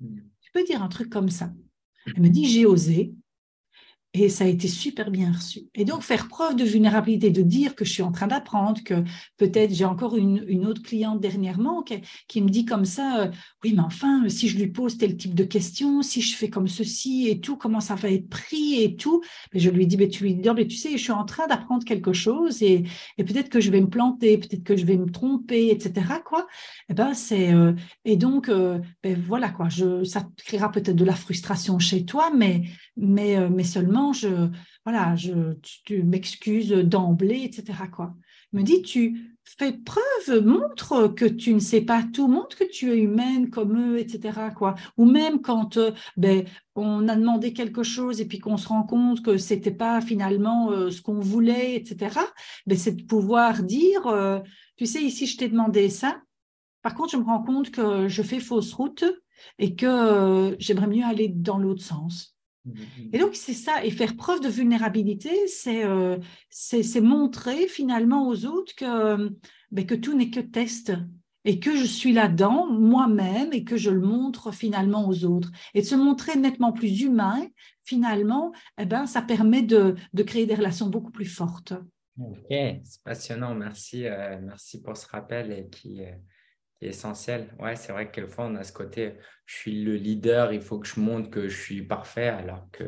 [0.00, 0.18] Hmm.
[0.42, 1.54] Tu peux dire un truc comme ça.
[2.06, 3.14] Elle me dit, j'ai osé,
[4.14, 5.62] et ça a été super bien reçu.
[5.74, 9.02] Et donc, faire preuve de vulnérabilité, de dire que je suis en train d'apprendre, que
[9.38, 13.30] peut-être j'ai encore une, une, autre cliente dernièrement qui, qui me dit comme ça, euh,
[13.64, 16.68] oui, mais enfin, si je lui pose tel type de questions, si je fais comme
[16.68, 19.20] ceci et tout, comment ça va être pris et tout,
[19.52, 21.48] mais je lui dis, mais tu lui dis, mais tu sais, je suis en train
[21.48, 22.84] d'apprendre quelque chose et,
[23.18, 26.06] et peut-être que je vais me planter, peut-être que je vais me tromper, etc.
[26.24, 26.46] Quoi.
[26.88, 27.72] Et eh ben, c'est euh,
[28.04, 29.68] et donc, euh, ben, voilà quoi.
[29.68, 32.62] Je, ça créera peut-être de la frustration chez toi, mais
[32.96, 34.48] mais mais seulement je,
[34.84, 37.78] voilà, je, tu, m'excuses d'emblée, etc.
[37.92, 38.14] Quoi.
[38.52, 42.90] Me dit, tu fais preuve, montre que tu ne sais pas tout, montre que tu
[42.92, 44.50] es humaine comme eux, etc.
[44.56, 44.74] Quoi.
[44.96, 48.84] Ou même quand euh, ben, on a demandé quelque chose et puis qu'on se rend
[48.84, 52.18] compte que c'était pas finalement euh, ce qu'on voulait, etc.
[52.66, 54.40] Ben, c'est de pouvoir dire, euh,
[54.76, 56.20] tu sais, ici je t'ai demandé ça.
[56.82, 59.04] Par contre, je me rends compte que je fais fausse route
[59.58, 62.33] et que j'aimerais mieux aller dans l'autre sens.
[63.12, 63.84] Et donc, c'est ça.
[63.84, 65.84] Et faire preuve de vulnérabilité, c'est
[66.50, 69.30] c'est montrer finalement aux autres que,
[69.70, 70.92] ben, que tout n'est que test
[71.44, 75.50] et que je suis là-dedans moi-même et que je le montre finalement aux autres.
[75.74, 77.46] Et de se montrer nettement plus humain,
[77.84, 81.74] finalement, eh ben, ça permet de, de créer des relations beaucoup plus fortes.
[82.18, 83.54] Ok, c'est passionnant.
[83.54, 86.12] Merci, euh, merci pour ce rappel et qui, euh,
[86.78, 87.54] qui est essentiel.
[87.58, 89.14] Ouais, c'est vrai que quelquefois on a ce côté,
[89.46, 92.84] je suis le leader, il faut que je montre que je suis parfait, alors que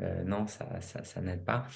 [0.00, 1.66] euh, non, ça, ça, ça n'aide pas.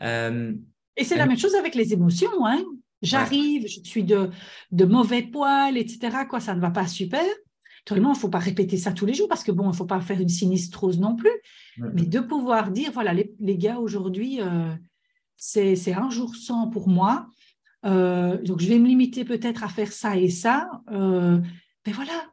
[0.00, 2.46] et c'est la même chose avec les émotions.
[2.46, 2.64] Hein
[3.02, 4.30] J'arrive, je suis de,
[4.72, 6.24] de mauvais poils, etc.
[6.28, 7.24] Quoi, ça ne va pas super.
[7.80, 9.72] Naturellement, il ne faut pas répéter ça tous les jours parce que bon, il ne
[9.72, 11.30] faut pas faire une sinistrose non plus.
[11.78, 14.74] Mais de pouvoir dire, voilà, les, les gars, aujourd'hui, euh,
[15.36, 17.28] c'est un jour sans pour moi.
[17.86, 20.68] Euh, donc, je vais me limiter peut-être à faire ça et ça.
[20.90, 21.38] Euh,
[21.86, 22.24] mais voilà.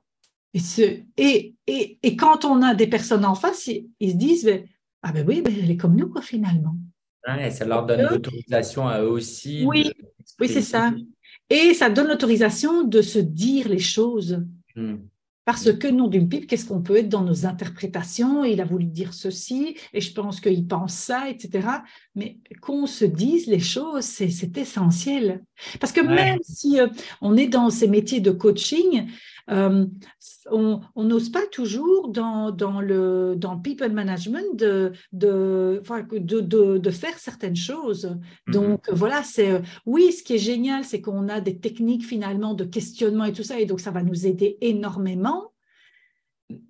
[0.53, 0.81] Et, ce,
[1.17, 4.61] et, et, et, quand on a des personnes en face, ils, se disent,
[5.01, 6.75] ah ben oui, ben, elle est comme nous, quoi, finalement.
[7.27, 9.63] Ouais, ça leur donne l'autorisation à eux aussi.
[9.65, 9.91] Oui,
[10.39, 10.93] oui c'est ça.
[11.49, 14.43] Et ça donne l'autorisation de se dire les choses.
[14.75, 14.97] Hmm.
[15.45, 18.45] Parce que, nom d'une pipe, qu'est-ce qu'on peut être dans nos interprétations?
[18.45, 21.67] Il a voulu dire ceci, et je pense qu'il pense ça, etc.
[22.15, 25.43] Mais qu'on se dise les choses, c'est essentiel.
[25.79, 26.87] Parce que même si euh,
[27.21, 29.09] on est dans ces métiers de coaching,
[29.49, 29.85] euh,
[30.51, 37.17] on n'ose pas toujours dans, dans, le dans people management de, de, de, de, faire
[37.17, 38.17] certaines choses.
[38.47, 38.51] Mm-hmm.
[38.51, 42.53] Donc voilà, c'est euh, oui, ce qui est génial, c'est qu'on a des techniques finalement
[42.53, 45.53] de questionnement et tout ça, et donc ça va nous aider énormément.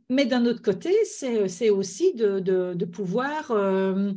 [0.09, 4.13] Mais d'un autre côté, c'est aussi de, de pouvoir euh,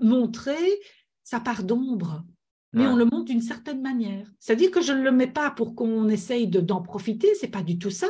[0.00, 0.80] montrer
[1.24, 2.24] sa part d'ombre
[2.72, 4.30] mais on le montre d'une certaine manière.
[4.38, 7.78] C'est-à-dire que je ne le mets pas pour qu'on essaye d'en profiter, c'est pas du
[7.78, 8.06] tout ça.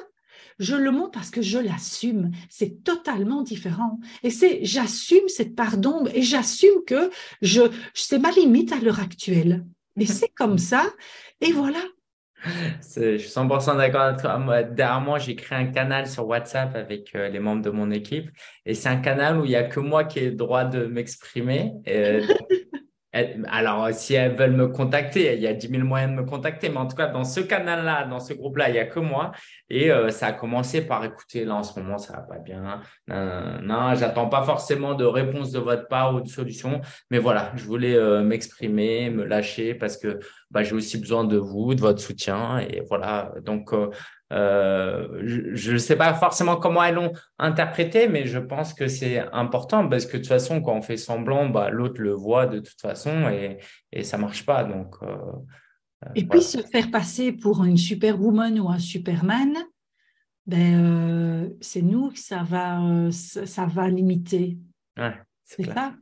[0.60, 2.30] Je le montre parce que je l'assume.
[2.48, 3.98] C'est totalement différent.
[4.22, 7.10] Et c'est j'assume cette part d'ombre et j'assume que
[7.42, 7.62] je
[7.94, 9.64] c'est ma limite à l'heure actuelle.
[9.96, 10.84] Mais c'est comme ça.
[11.40, 11.80] Et voilà.
[12.44, 14.62] Je suis 100% d'accord avec toi.
[14.62, 18.30] Derrière moi, j'ai créé un canal sur WhatsApp avec euh, les membres de mon équipe.
[18.64, 20.86] Et c'est un canal où il n'y a que moi qui ai le droit de
[20.86, 21.72] m'exprimer.
[21.88, 22.26] Euh,
[23.12, 26.68] alors, si elles veulent me contacter, il y a 10 000 moyens de me contacter,
[26.68, 29.32] mais en tout cas, dans ce canal-là, dans ce groupe-là, il n'y a que moi.
[29.68, 32.80] Et euh, ça a commencé par écouter, là, en ce moment, ça va pas bien.
[33.08, 37.52] Non, non, j'attends pas forcément de réponse de votre part ou de solution, mais voilà,
[37.56, 40.20] je voulais euh, m'exprimer, me lâcher parce que
[40.50, 42.58] bah, j'ai aussi besoin de vous, de votre soutien.
[42.60, 43.90] Et voilà, donc, euh,
[44.30, 49.88] je ne sais pas forcément comment elles l'ont interprété, mais je pense que c'est important
[49.88, 52.80] parce que de toute façon, quand on fait semblant, bah, l'autre le voit de toute
[52.80, 53.58] façon et,
[53.92, 54.64] et ça marche pas.
[54.64, 55.16] Donc, euh,
[56.06, 59.54] euh, et puis se faire passer pour une superwoman ou un superman,
[60.46, 64.58] ben, c'est nous que ça va, ça, va limiter.
[65.44, 65.94] c'est ça?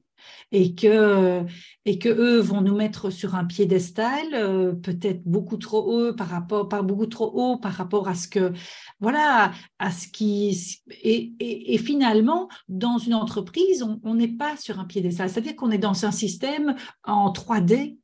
[0.53, 1.45] Et que,
[1.85, 6.29] et que eux vont nous mettre sur un piédestal, euh, peut-être beaucoup trop haut par
[6.29, 8.53] rapport, par beaucoup trop haut par rapport à ce que,
[9.01, 14.85] voilà, à ce qui, et, et, finalement, dans une entreprise, on n'est pas sur un
[14.85, 17.97] piédestal, c'est-à-dire qu'on est dans un système en 3D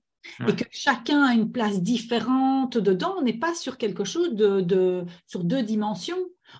[0.49, 3.15] et que chacun a une place différente dedans.
[3.19, 6.19] On n'est pas sur quelque chose de, de, sur deux dimensions.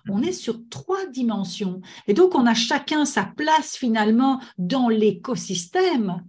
[0.09, 1.81] On est sur trois dimensions.
[2.07, 6.23] Et donc, on a chacun sa place finalement dans l'écosystème,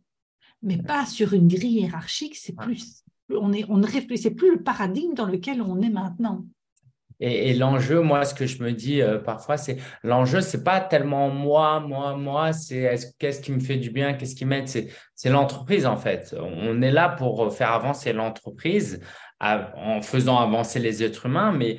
[0.62, 2.37] mais pas sur une grille hiérarchique.
[2.37, 6.44] C'est plus, on est, on ne réfléchit plus le paradigme dans lequel on est maintenant.
[7.18, 11.31] Et, l'enjeu, moi, ce que je me dis euh, parfois, c'est l'enjeu, c'est pas tellement
[11.31, 15.87] moi, moi, moi, c'est qu'est-ce qui me fait du bien, qu'est-ce qui m'aide, c'est l'entreprise
[15.87, 16.37] en fait.
[16.38, 19.00] On est là pour faire avancer l'entreprise
[19.40, 21.79] en faisant avancer les êtres humains, mais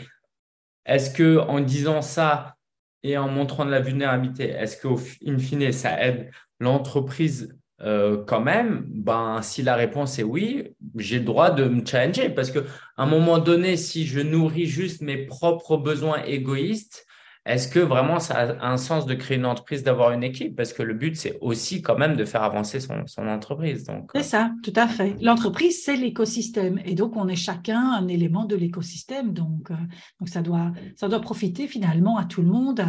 [0.87, 2.55] est-ce que en disant ça
[3.03, 8.41] et en montrant de la vulnérabilité, est-ce qu'au in fine, ça aide l'entreprise euh, quand
[8.41, 8.85] même?
[8.87, 12.61] Ben, si la réponse est oui, j'ai le droit de me challenger parce qu'à
[12.97, 17.06] un moment donné, si je nourris juste mes propres besoins égoïstes,
[17.47, 20.55] est-ce que vraiment ça a un sens de créer une entreprise, d'avoir une équipe?
[20.55, 23.85] Parce que le but, c'est aussi quand même de faire avancer son, entreprise.
[24.13, 25.15] C'est euh, ça, tout à fait.
[25.21, 26.79] L'entreprise, c'est l'écosystème.
[26.83, 29.31] Et donc, on est chacun un élément de l'écosystème.
[29.31, 29.75] Donc, euh,
[30.19, 32.83] donc ça, doit, ça doit profiter finalement à tout le monde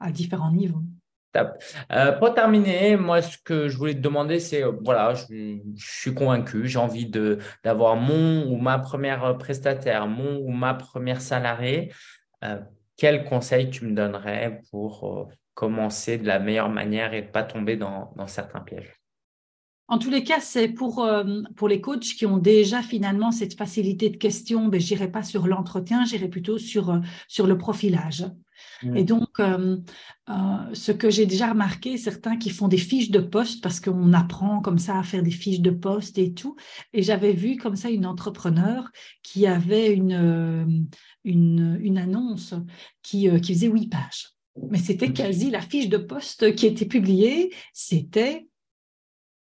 [0.00, 0.82] à, différents niveaux.
[1.90, 6.68] Euh, pour terminer, moi, ce que je voulais te demander, c'est, voilà, je, suis convaincu,
[6.68, 7.10] j'ai envie
[7.64, 11.90] d'avoir mon ou ma première prestataire, mon ou ma première salariée
[12.96, 15.24] quel conseil tu me donnerais pour euh,
[15.54, 18.94] commencer de la meilleure manière et ne pas tomber dans, certains pièges?
[19.88, 23.58] En tous les cas, c'est pour, euh, pour les coachs qui ont déjà finalement cette
[23.58, 27.58] facilité de question, ben, je n'irai pas sur l'entretien, j'irai plutôt sur, euh, sur le
[27.58, 28.24] profilage.
[28.82, 28.96] Mmh.
[28.96, 29.76] Et donc, euh,
[30.28, 30.34] euh,
[30.72, 34.60] ce que j'ai déjà remarqué, certains qui font des fiches de poste parce qu'on apprend
[34.60, 36.56] comme ça à faire des fiches de poste et tout.
[36.92, 38.90] Et j'avais vu comme ça une entrepreneur
[39.22, 40.86] qui avait une,
[41.24, 42.54] une, une annonce
[43.02, 44.30] qui, qui faisait huit pages.
[44.70, 47.54] Mais c'était quasi la fiche de poste qui était publiée.
[47.72, 48.46] C'était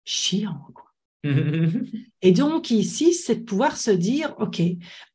[0.04, 0.60] chiant.
[0.74, 0.84] Quoi.
[2.22, 4.60] Et donc ici, c'est de pouvoir se dire, OK,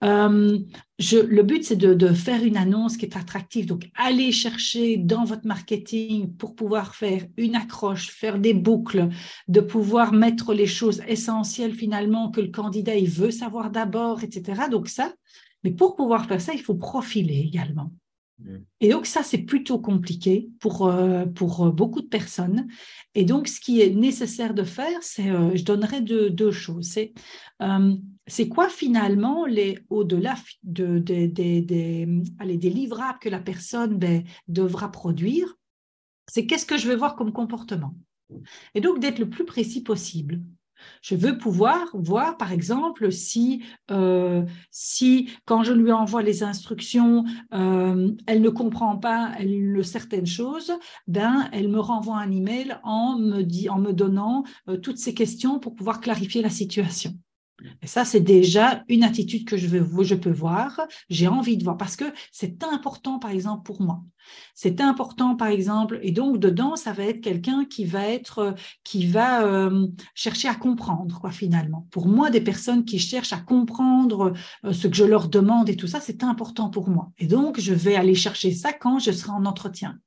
[0.03, 0.59] euh,
[0.97, 3.65] je, le but, c'est de, de, faire une annonce qui est attractive.
[3.65, 9.09] Donc, allez chercher dans votre marketing pour pouvoir faire une accroche, faire des boucles,
[9.47, 14.63] de pouvoir mettre les choses essentielles finalement que le candidat il veut savoir d'abord, etc.
[14.69, 15.13] Donc ça,
[15.63, 17.91] mais pour pouvoir faire ça, il faut profiler également.
[18.79, 22.67] Et donc ça, c'est plutôt compliqué pour, euh, pour euh, beaucoup de personnes.
[23.13, 26.87] Et donc, ce qui est nécessaire de faire, c'est, euh, je donnerai deux, deux choses.
[26.87, 27.13] C'est,
[28.27, 35.57] c'est quoi finalement, les, au-delà de, des, des livrables que la personne ben, devra produire,
[36.31, 37.95] c'est qu'est-ce que je vais voir comme comportement?
[38.75, 40.41] Et donc, d'être le plus précis possible.
[41.01, 44.43] Je veux pouvoir voir, par exemple, si, euh,
[45.45, 49.31] quand je lui envoie les instructions, euh, elle ne comprend pas
[49.83, 50.71] certaines choses,
[51.07, 55.59] ben, elle me renvoie un email en me, en me donnant euh, toutes ces questions
[55.59, 57.13] pour pouvoir clarifier la situation.
[57.81, 61.63] Et ça, c'est déjà une attitude que je, veux, je peux voir, j'ai envie de
[61.63, 64.01] voir, parce que c'est important, par exemple, pour moi.
[64.53, 69.07] C'est important, par exemple, et donc dedans, ça va être quelqu'un qui va être, qui
[69.07, 71.87] va euh, chercher à comprendre, quoi, finalement.
[71.91, 74.33] Pour moi, des personnes qui cherchent à comprendre
[74.65, 77.11] euh, ce que je leur demande et tout ça, c'est important pour moi.
[77.17, 79.99] Et donc, je vais aller chercher ça quand je serai en entretien.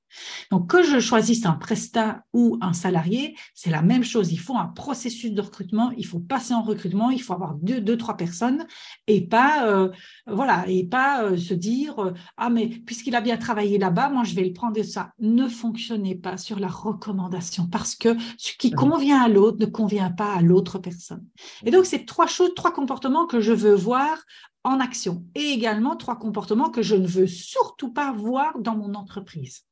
[0.51, 4.33] Donc, que je choisisse un prestat ou un salarié, c'est la même chose.
[4.33, 7.81] Il faut un processus de recrutement, il faut passer en recrutement, il faut avoir deux,
[7.81, 8.67] deux trois personnes
[9.07, 9.91] et pas, euh,
[10.27, 14.25] voilà, et pas euh, se dire euh, ah mais puisqu'il a bien travaillé là-bas, moi
[14.25, 15.13] je vais le prendre et ça.
[15.19, 20.11] Ne fonctionnez pas sur la recommandation parce que ce qui convient à l'autre ne convient
[20.11, 21.25] pas à l'autre personne.
[21.65, 24.19] Et donc, c'est trois choses, trois comportements que je veux voir
[24.65, 28.95] en action et également trois comportements que je ne veux surtout pas voir dans mon
[28.95, 29.65] entreprise.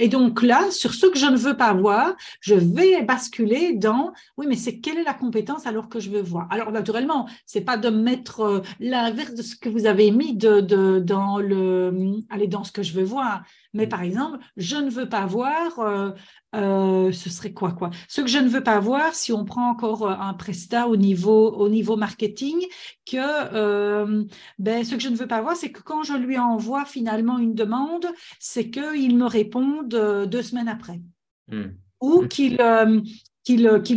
[0.00, 4.12] Et donc là, sur ce que je ne veux pas voir, je vais basculer dans
[4.38, 6.48] oui, mais c'est quelle est la compétence alors que je veux voir?
[6.50, 10.60] Alors naturellement, c'est pas de mettre euh, l'inverse de ce que vous avez mis de,
[11.00, 11.92] dans le
[12.30, 13.42] aller dans ce que je veux voir.
[13.72, 16.10] Mais par exemple, je ne veux pas voir euh,
[16.56, 17.90] euh, ce serait quoi quoi?
[18.08, 20.96] Ce que je ne veux pas voir, si on prend encore euh, un prestat au
[20.96, 22.58] niveau au niveau marketing,
[23.06, 24.24] que euh,
[24.58, 27.38] ben, ce que je ne veux pas voir, c'est que quand je lui envoie finalement
[27.38, 28.06] une demande,
[28.40, 29.88] c'est qu'il me réponde
[30.28, 31.00] deux semaines après,
[31.48, 31.68] hmm.
[32.00, 32.56] ou qu'il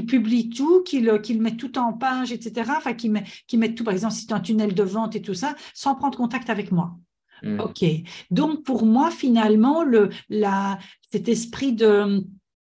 [0.05, 2.71] publie tout, qu'il qu'il mette tout en page, etc.
[2.77, 3.23] Enfin, qu'il met,
[3.55, 6.17] met tout, par exemple, si c'est un tunnel de vente et tout ça, sans prendre
[6.19, 6.95] contact avec moi.
[7.43, 7.59] Hmm.
[7.59, 7.83] OK.
[8.31, 10.79] Donc, pour moi, finalement, le, la,
[11.11, 11.75] cet esprit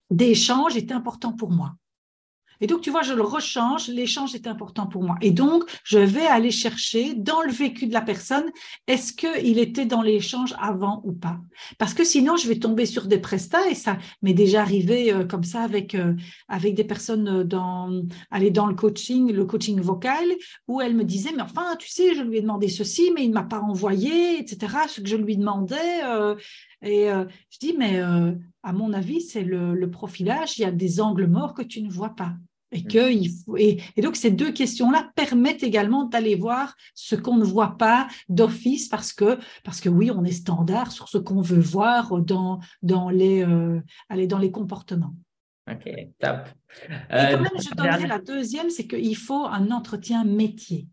[0.10, 1.76] d'échange est important pour moi.
[2.62, 5.16] Et donc, tu vois, je le rechange, l'échange est important pour moi.
[5.22, 8.46] Et donc, je vais aller chercher dans le vécu de la personne,
[8.88, 11.40] est-ce qu'il était dans l'échange avant ou pas?
[11.78, 15.26] Parce que sinon, je vais tomber sur des prestats, et ça m'est déjà arrivé euh,
[15.26, 16.14] comme ça avec, euh,
[16.48, 20.26] avec des personnes dans, aller dans le coaching, le coaching vocal,
[20.68, 23.30] où elle me disait, mais enfin, tu sais, je lui ai demandé ceci, mais il
[23.30, 26.04] ne m'a pas envoyé, etc., ce que je lui demandais.
[26.06, 26.36] Euh,
[26.82, 28.00] et je dis, mais
[28.64, 31.90] à mon avis, c'est le, profilage, il y a des angles morts que tu ne
[31.90, 32.34] vois pas.
[32.72, 37.38] Et, que il faut, et, donc, ces deux questions-là permettent également d'aller voir ce qu'on
[37.38, 41.42] ne voit pas d'office parce que, parce que oui, on est standard sur ce qu'on
[41.42, 43.82] veut voir dans, dans, les, euh,
[44.28, 45.16] dans les comportements.
[45.72, 46.48] OK, top.
[46.90, 50.88] et quand euh, même, je donnerais la deuxième, c'est qu'il faut un entretien métier.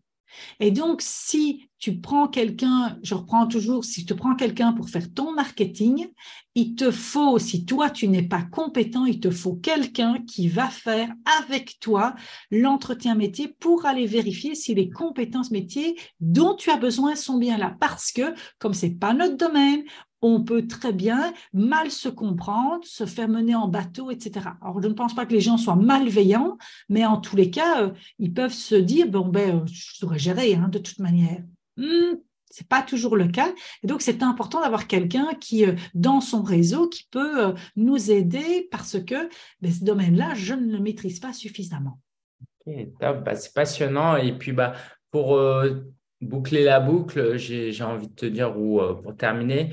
[0.59, 5.13] Et donc, si tu prends quelqu'un, je reprends toujours, si tu prends quelqu'un pour faire
[5.13, 6.07] ton marketing,
[6.55, 10.69] il te faut, si toi tu n'es pas compétent, il te faut quelqu'un qui va
[10.69, 11.09] faire
[11.39, 12.15] avec toi
[12.49, 17.57] l'entretien métier pour aller vérifier si les compétences métiers dont tu as besoin sont bien
[17.57, 17.75] là.
[17.79, 19.83] Parce que comme c'est pas notre domaine,
[20.27, 24.47] on peut très bien mal se comprendre, se faire mener en bateau, etc.
[24.61, 26.57] Alors, je ne pense pas que les gens soient malveillants,
[26.89, 30.19] mais en tous les cas, euh, ils peuvent se dire, bon, ben, euh, je saurais
[30.19, 31.41] gérer hein, de toute manière.
[31.77, 32.17] Ce hmm,
[32.49, 33.53] c'est pas toujours le cas.
[33.83, 38.67] Et donc, c'est important d'avoir quelqu'un qui, euh, dans son réseau, qui peut nous aider
[38.71, 39.29] parce que
[39.61, 41.99] ben, ce domaine-là, je ne le maîtrise pas suffisamment.
[42.99, 44.17] Bah, c'est passionnant.
[44.17, 44.73] Et puis, bah,
[45.09, 45.39] pour
[46.19, 49.71] boucler la boucle, j'ai envie de te dire, ou pour terminer,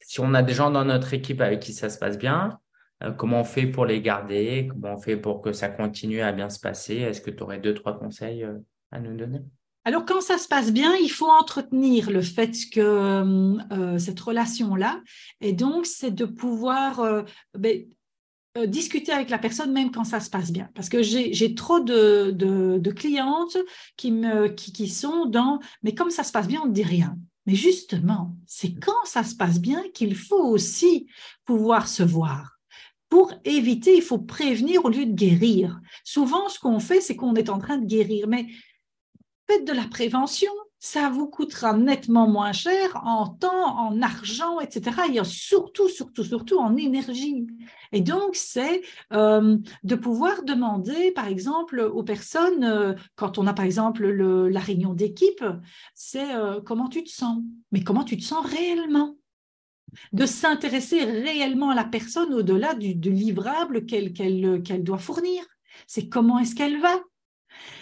[0.00, 2.58] si on a des gens dans notre équipe avec qui ça se passe bien,
[3.02, 4.68] euh, comment on fait pour les garder?
[4.70, 6.96] Comment on fait pour que ça continue à bien se passer?
[6.96, 8.58] Est-ce que tu aurais deux, trois conseils euh,
[8.90, 9.40] à nous donner?
[9.84, 12.80] Alors, quand ça se passe bien, il faut entretenir le fait que
[13.72, 15.00] euh, cette relation-là,
[15.40, 17.22] et donc, c'est de pouvoir euh,
[17.56, 17.86] ben,
[18.58, 20.68] euh, discuter avec la personne même quand ça se passe bien.
[20.74, 23.56] Parce que j'ai trop de, clientes
[23.96, 27.16] qui sont dans, mais comme ça se passe bien, on ne dit rien.
[27.48, 31.08] Mais justement, c'est quand ça se passe bien qu'il faut aussi
[31.46, 32.58] pouvoir se voir.
[33.08, 35.80] Pour éviter, il faut prévenir au lieu de guérir.
[36.04, 38.28] Souvent, ce qu'on fait, c'est qu'on est en train de guérir.
[38.28, 38.48] Mais
[39.48, 44.96] faites de la prévention, ça vous coûtera nettement moins cher en temps, en argent, etc.
[45.12, 47.46] Et surtout, surtout, surtout en énergie.
[47.92, 53.54] Et donc, c'est euh, de pouvoir demander, par exemple, aux personnes, euh, quand on a,
[53.54, 55.44] par exemple, la réunion d'équipe,
[55.94, 59.16] c'est euh, comment tu te sens, mais comment tu te sens réellement?
[60.12, 65.42] De s'intéresser réellement à la personne au-delà du, livrable qu'elle doit fournir.
[65.86, 67.00] C'est comment est-ce qu'elle va?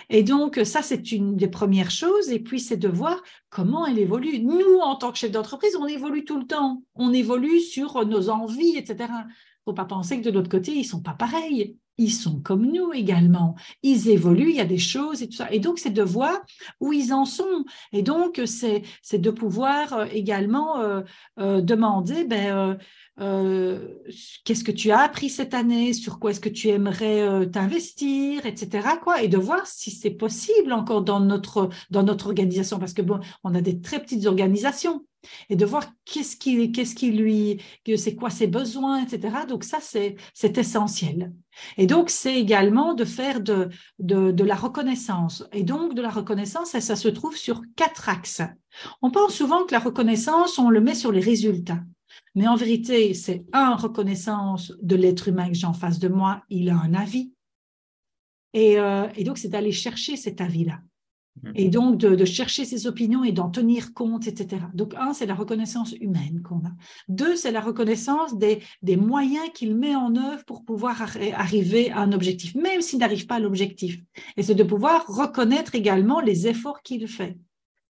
[0.08, 2.30] Et donc, ça, c'est une des premières choses.
[2.30, 4.40] Et puis, c'est de voir comment elle évolue.
[4.40, 6.82] Nous, en tant que chef d'entreprise, on évolue tout le temps.
[6.94, 8.96] On évolue sur nos envies, etc.
[9.00, 11.76] Il ne faut pas penser que de l'autre côté, ils ne sont pas pareils.
[11.98, 13.54] Ils sont comme nous également.
[13.82, 15.50] Ils évoluent, il y a des choses et tout ça.
[15.50, 16.38] Et donc, c'est de voir
[16.80, 17.64] où ils en sont.
[17.92, 21.00] Et donc, c'est de pouvoir euh, également euh,
[21.38, 22.78] euh, demander, ben,
[23.20, 23.88] euh,
[24.44, 28.44] qu'est-ce que tu as appris cette année, sur quoi est-ce que tu aimerais euh, t'investir,
[28.44, 28.88] etc.
[29.02, 33.02] Quoi, et de voir si c'est possible encore dans notre, dans notre organisation, parce que
[33.02, 35.04] bon, on a des très petites organisations,
[35.48, 37.60] et de voir qu'est-ce qui, qu'est-ce qui lui,
[37.96, 39.38] c'est quoi ses besoins, etc.
[39.48, 41.32] Donc ça, c'est, c'est essentiel.
[41.76, 45.44] Et donc, c'est également de faire de, de, de, la reconnaissance.
[45.52, 48.42] Et donc, de la reconnaissance, ça, ça se trouve sur quatre axes.
[49.02, 51.80] On pense souvent que la reconnaissance, on le met sur les résultats.
[52.34, 56.42] Mais en vérité, c'est un, reconnaissance de l'être humain que j'ai en face de moi,
[56.50, 57.32] il a un avis.
[58.52, 60.80] Et, euh, donc, c'est d'aller chercher cet avis-là.
[61.42, 61.50] Mmh.
[61.54, 64.62] Et donc, de, chercher ses opinions et d'en tenir compte, etc.
[64.74, 66.72] Donc, un, c'est la reconnaissance humaine qu'on a.
[67.08, 71.00] Deux, c'est la reconnaissance des, des moyens qu'il met en œuvre pour pouvoir
[71.34, 73.98] arriver à un objectif, même s'il n'arrive pas à l'objectif.
[74.36, 77.36] Et c'est de pouvoir reconnaître également les efforts qu'il fait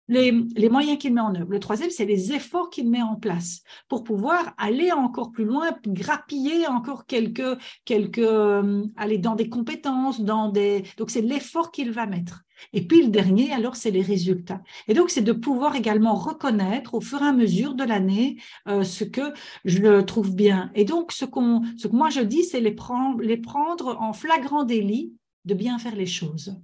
[0.09, 1.50] les, moyens qu'il met en œuvre.
[1.50, 5.76] Le troisième, c'est les efforts qu'il met en place pour pouvoir aller encore plus loin,
[5.86, 10.84] grappiller encore quelques, quelques euh, aller dans des compétences, dans des.
[10.96, 12.42] Donc, c'est l'effort qu'il va mettre.
[12.72, 14.62] Et puis le dernier, alors, c'est les résultats.
[14.88, 18.82] Et donc, c'est de pouvoir également reconnaître au fur et à mesure de l'année euh,
[18.82, 19.32] ce que
[19.64, 20.70] je trouve bien.
[20.74, 24.12] Et donc, ce, qu'on, ce que moi je dis, c'est les prendre, les prendre en
[24.12, 25.12] flagrant délit
[25.44, 26.57] de bien faire les choses.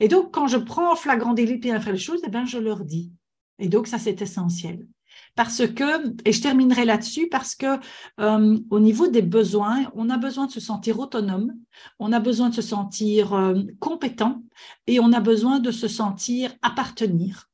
[0.00, 2.84] Et donc, quand je prends en flagrant délit faire les choses, eh ben, je leur
[2.84, 3.12] dis.
[3.58, 4.86] Et donc, ça, c'est essentiel.
[5.34, 7.78] Parce que, et je terminerai là-dessus, parce que
[8.20, 11.54] euh, au niveau des besoins, on a besoin de se sentir autonome,
[11.98, 14.42] on a besoin de se sentir euh, compétent
[14.86, 17.48] et on a besoin de se sentir appartenir.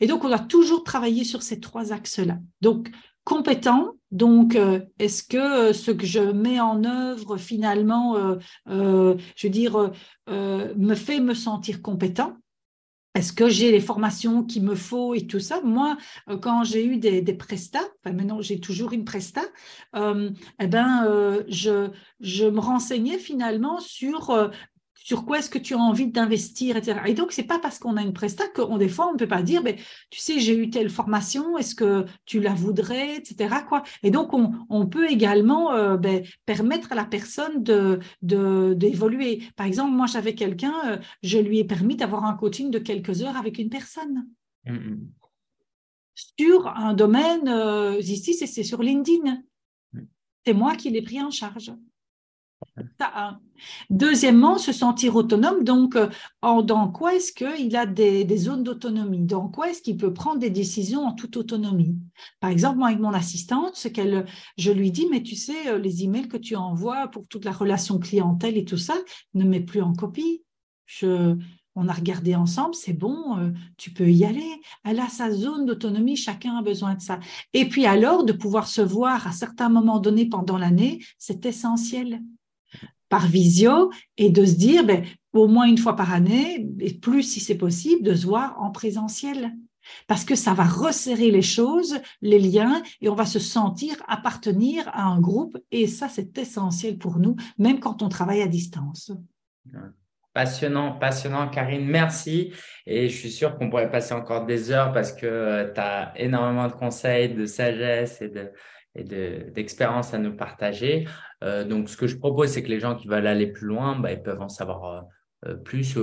[0.00, 2.38] Et donc, on doit toujours travailler sur ces trois axes-là.
[2.60, 2.90] Donc,
[3.24, 3.92] compétent.
[4.14, 9.52] Donc, euh, est-ce que euh, ce que je mets en œuvre finalement, euh, je veux
[9.52, 9.90] dire,
[10.28, 12.36] me fait me sentir compétent?
[13.16, 15.60] Est-ce que j'ai les formations qu'il me faut et tout ça?
[15.62, 15.96] Moi,
[16.42, 19.42] quand j'ai eu des, prestats, maintenant j'ai toujours une presta,
[19.94, 24.50] eh ben, je me renseignais finalement sur
[25.04, 26.98] sur quoi est-ce que tu as envie d'investir, etc.
[27.06, 29.28] Et donc, c'est pas parce qu'on a une presta qu'on des fois on ne peut
[29.28, 29.76] pas dire, mais
[30.08, 33.54] tu sais, j'ai eu telle formation, est-ce que tu la voudrais, etc.
[33.68, 33.82] Quoi.
[34.02, 39.42] Et donc, on, peut également euh, ben, permettre à la personne de d'évoluer.
[39.56, 43.22] Par exemple, moi, j'avais quelqu'un, euh, je lui ai permis d'avoir un coaching de quelques
[43.22, 44.26] heures avec une personne.
[44.64, 44.96] Mmh.
[46.14, 49.42] Sur un domaine, euh, ici, c'est sur LinkedIn.
[49.92, 50.00] Mmh.
[50.46, 51.72] C'est moi qui l'ai pris en charge.
[53.90, 55.64] Deuxièmement, se sentir autonome.
[55.64, 56.08] Donc, euh,
[56.62, 59.24] dans quoi est-ce qu'il a des, zones d'autonomie?
[59.24, 61.96] Dans quoi est-ce qu'il peut prendre des décisions en toute autonomie?
[62.40, 64.26] Par exemple, moi, avec mon assistante, ce qu'elle,
[64.58, 67.52] je lui dis, mais tu sais, euh, les emails que tu envoies pour toute la
[67.52, 68.94] relation clientèle et tout ça,
[69.34, 70.42] ne mets plus en copie.
[71.76, 74.60] On a regardé ensemble, c'est bon, euh, tu peux y aller.
[74.84, 77.18] Elle a sa zone d'autonomie, chacun a besoin de ça.
[77.52, 82.20] Et puis alors, de pouvoir se voir à certains moments donnés pendant l'année, c'est essentiel
[83.08, 87.22] par visio et de se dire, ben, au moins une fois par année, et plus
[87.22, 89.52] si c'est possible, de se voir en présentiel.
[90.06, 94.88] Parce que ça va resserrer les choses, les liens, et on va se sentir appartenir
[94.88, 95.58] à un groupe.
[95.70, 99.12] Et ça, c'est essentiel pour nous, même quand on travaille à distance.
[100.32, 101.86] Passionnant, passionnant, Karine.
[101.86, 102.52] Merci.
[102.86, 106.66] Et je suis sûr qu'on pourrait passer encore des heures parce que tu as énormément
[106.66, 108.50] de conseils, de sagesse et de,
[108.96, 111.06] et d'expérience à nous partager.
[111.44, 113.98] Euh, donc, ce que je propose, c'est que les gens qui veulent aller plus loin,
[113.98, 115.06] bah, ils peuvent en savoir
[115.64, 115.98] plus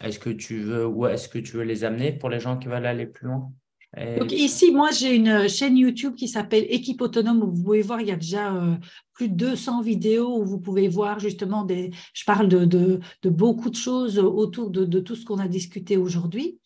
[0.00, 2.68] Est-ce que tu veux, ou est-ce que tu veux les amener pour les gens qui
[2.68, 3.52] veulent aller plus loin?
[3.96, 8.02] Donc ici, moi, j'ai une chaîne YouTube qui s'appelle Équipe Autonome où vous pouvez voir,
[8.02, 8.74] il y a déjà euh,
[9.14, 11.90] plus de 200 vidéos où vous pouvez voir justement des.
[12.12, 16.58] Je parle de, beaucoup de choses autour de tout ce qu'on a discuté aujourd'hui.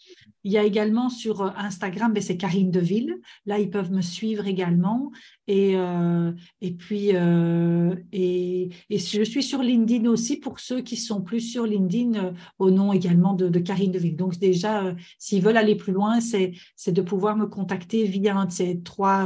[0.44, 3.20] Il y a également sur Instagram, ben, c'est Karine Deville.
[3.46, 5.12] Là, ils peuvent me suivre également.
[5.46, 11.22] Et, euh, et puis, euh, et, je suis sur LinkedIn aussi pour ceux qui sont
[11.22, 14.16] plus sur LinkedIn euh, au nom également de, de Karine Deville.
[14.16, 16.52] Donc, déjà, s'ils veulent aller plus loin, c'est
[16.86, 19.24] de pouvoir me contacter via ces trois,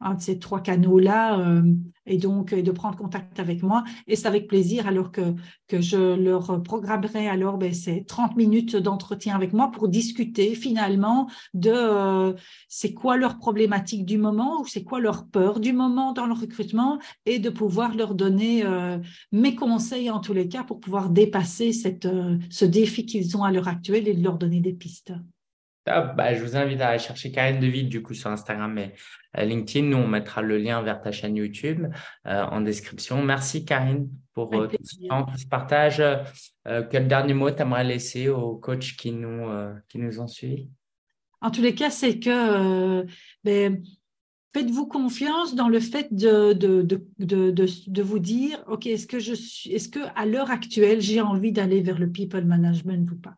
[0.00, 1.62] un de ces trois canaux-là
[2.06, 3.84] et donc de prendre contact avec moi.
[4.06, 5.34] Et c'est avec plaisir alors que,
[5.70, 11.72] je leur programmerai alors ben, ces 30 minutes d'entretien avec moi pour discuter finalement de
[11.72, 12.32] euh,
[12.68, 16.34] c'est quoi leur problématique du moment ou c'est quoi leur peur du moment dans le
[16.34, 18.98] recrutement et de pouvoir leur donner euh,
[19.32, 23.44] mes conseils en tous les cas pour pouvoir dépasser cette, euh, ce défi qu'ils ont
[23.44, 25.12] à l'heure actuelle et de leur donner des pistes.
[25.86, 28.92] Bah, je vous invite à aller chercher Karine Deville du coup sur Instagram et
[29.38, 29.86] euh, LinkedIn.
[29.86, 31.86] Nous, on mettra le lien vers ta chaîne YouTube
[32.26, 33.22] euh, en description.
[33.22, 36.02] Merci Karine pour euh, tout ce temps, tout ce partage.
[36.90, 39.48] quel dernier mot tu aimerais laisser aux coachs qui nous,
[39.88, 40.68] qui nous ont suivis?
[41.40, 43.06] En tous les cas, c'est que
[43.44, 43.80] ben,
[44.52, 49.34] faites-vous confiance dans le fait de, de, de, de, vous dire, OK, est-ce que, je
[49.34, 53.36] suis, est-ce que à l'heure actuelle, j'ai envie d'aller vers le people management ou pas?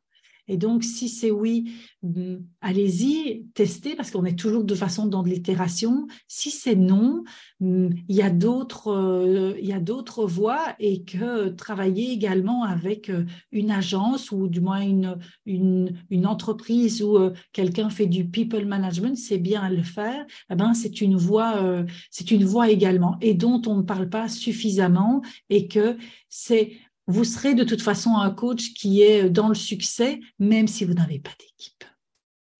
[0.48, 1.72] Et donc, si c'est oui,
[2.02, 6.06] mm, allez-y, testez, parce qu'on est toujours de façon dans de l'itération.
[6.26, 7.22] Si c'est non,
[7.60, 12.64] mm, il y a d'autres, euh, il y a d'autres voies et que travailler également
[12.64, 18.26] avec euh, une agence ou du moins une, une, entreprise où euh, quelqu'un fait du
[18.26, 20.24] people management, c'est bien à le faire.
[20.50, 24.28] Eh ben, c'est une voie, c'est une voie également et dont on ne parle pas
[24.28, 25.96] suffisamment et que
[26.28, 26.72] c'est
[27.08, 30.94] vous serez de toute façon un coach qui est dans le succès, même si vous
[30.94, 31.84] n'avez pas d'équipe.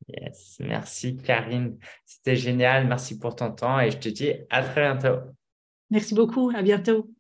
[0.09, 1.77] Yes, merci Karine.
[2.07, 2.87] C'était génial.
[2.89, 5.21] Merci pour ton temps et je te dis à très bientôt.
[5.91, 6.51] Merci beaucoup.
[6.55, 7.11] À bientôt.